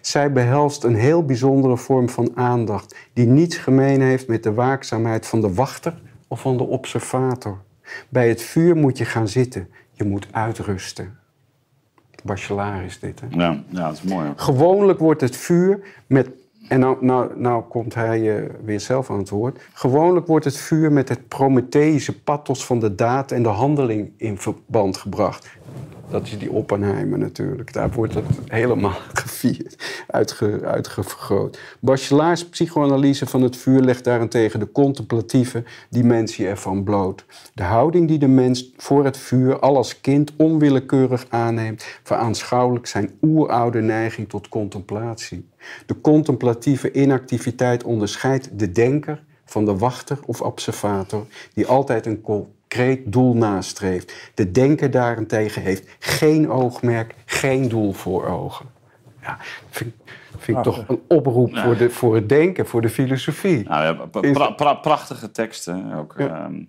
[0.00, 5.26] Zij behelst een heel bijzondere vorm van aandacht, die niets gemeen heeft met de waakzaamheid
[5.26, 7.58] van de wachter of van de observator.
[8.08, 11.18] Bij het vuur moet je gaan zitten, je moet uitrusten.
[12.24, 13.26] Bachelard is dit, hè?
[13.30, 14.32] Ja, ja dat is mooi.
[14.36, 16.30] Gewoonlijk wordt het vuur met
[16.70, 19.60] en nou, nou, nou komt hij uh, weer zelf aan het woord.
[19.72, 24.38] Gewoonlijk wordt het vuur met het Prometheïsche pathos van de daad en de handeling in
[24.38, 25.48] verband gebracht.
[26.10, 27.72] Dat is die Oppenheimer natuurlijk.
[27.72, 30.04] Daar wordt het helemaal gevierd.
[30.06, 31.58] uitge, uitgevergroot.
[31.80, 37.24] Bachelars psychoanalyse van het vuur legt daarentegen de contemplatieve dimensie ervan bloot.
[37.54, 43.10] De houding die de mens voor het vuur al als kind onwillekeurig aanneemt, veraanschouwelijk zijn
[43.22, 45.48] oeroude neiging tot contemplatie.
[45.86, 52.20] De contemplatieve inactiviteit onderscheidt de denker van de wachter of observator, die altijd een
[52.70, 54.30] concreet doel nastreeft.
[54.34, 58.66] De denker daarentegen heeft geen oogmerk, geen doel voor ogen.
[59.22, 59.36] Ja,
[59.70, 59.94] vind,
[60.38, 63.68] vind ik toch een oproep voor, de, voor het denken, voor de filosofie.
[63.68, 66.14] Nou, ja, prachtige teksten ook.
[66.16, 66.62] Ehm.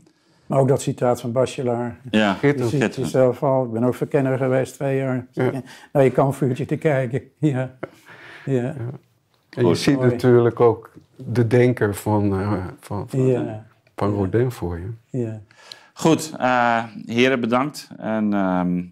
[0.45, 1.93] Maar ook dat citaat van Bachelard.
[2.11, 3.65] Ja, je ziet jezelf al.
[3.65, 5.27] Ik ben ook verkenner geweest twee jaar.
[5.31, 5.51] Ja.
[5.91, 7.21] Nou, je kan een vuurtje te kijken.
[7.37, 7.75] Ja.
[8.45, 8.75] ja.
[9.49, 13.65] En je ziet natuurlijk ook de denker van, uh, van, van, ja.
[13.95, 14.89] van Rodin voor je.
[15.09, 15.41] Ja.
[16.01, 17.89] Goed, uh, heren bedankt.
[17.97, 18.83] En uh,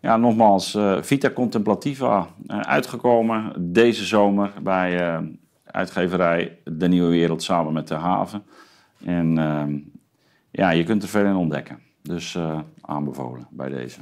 [0.00, 5.20] ja, nogmaals, uh, Vita Contemplativa uitgekomen deze zomer bij
[5.64, 8.42] uitgeverij De Nieuwe Wereld samen met De Haven.
[9.04, 9.78] En ehm,
[10.50, 11.78] ja, je kunt er veel in ontdekken.
[12.02, 12.38] Dus
[12.80, 14.00] aanbevolen bij deze.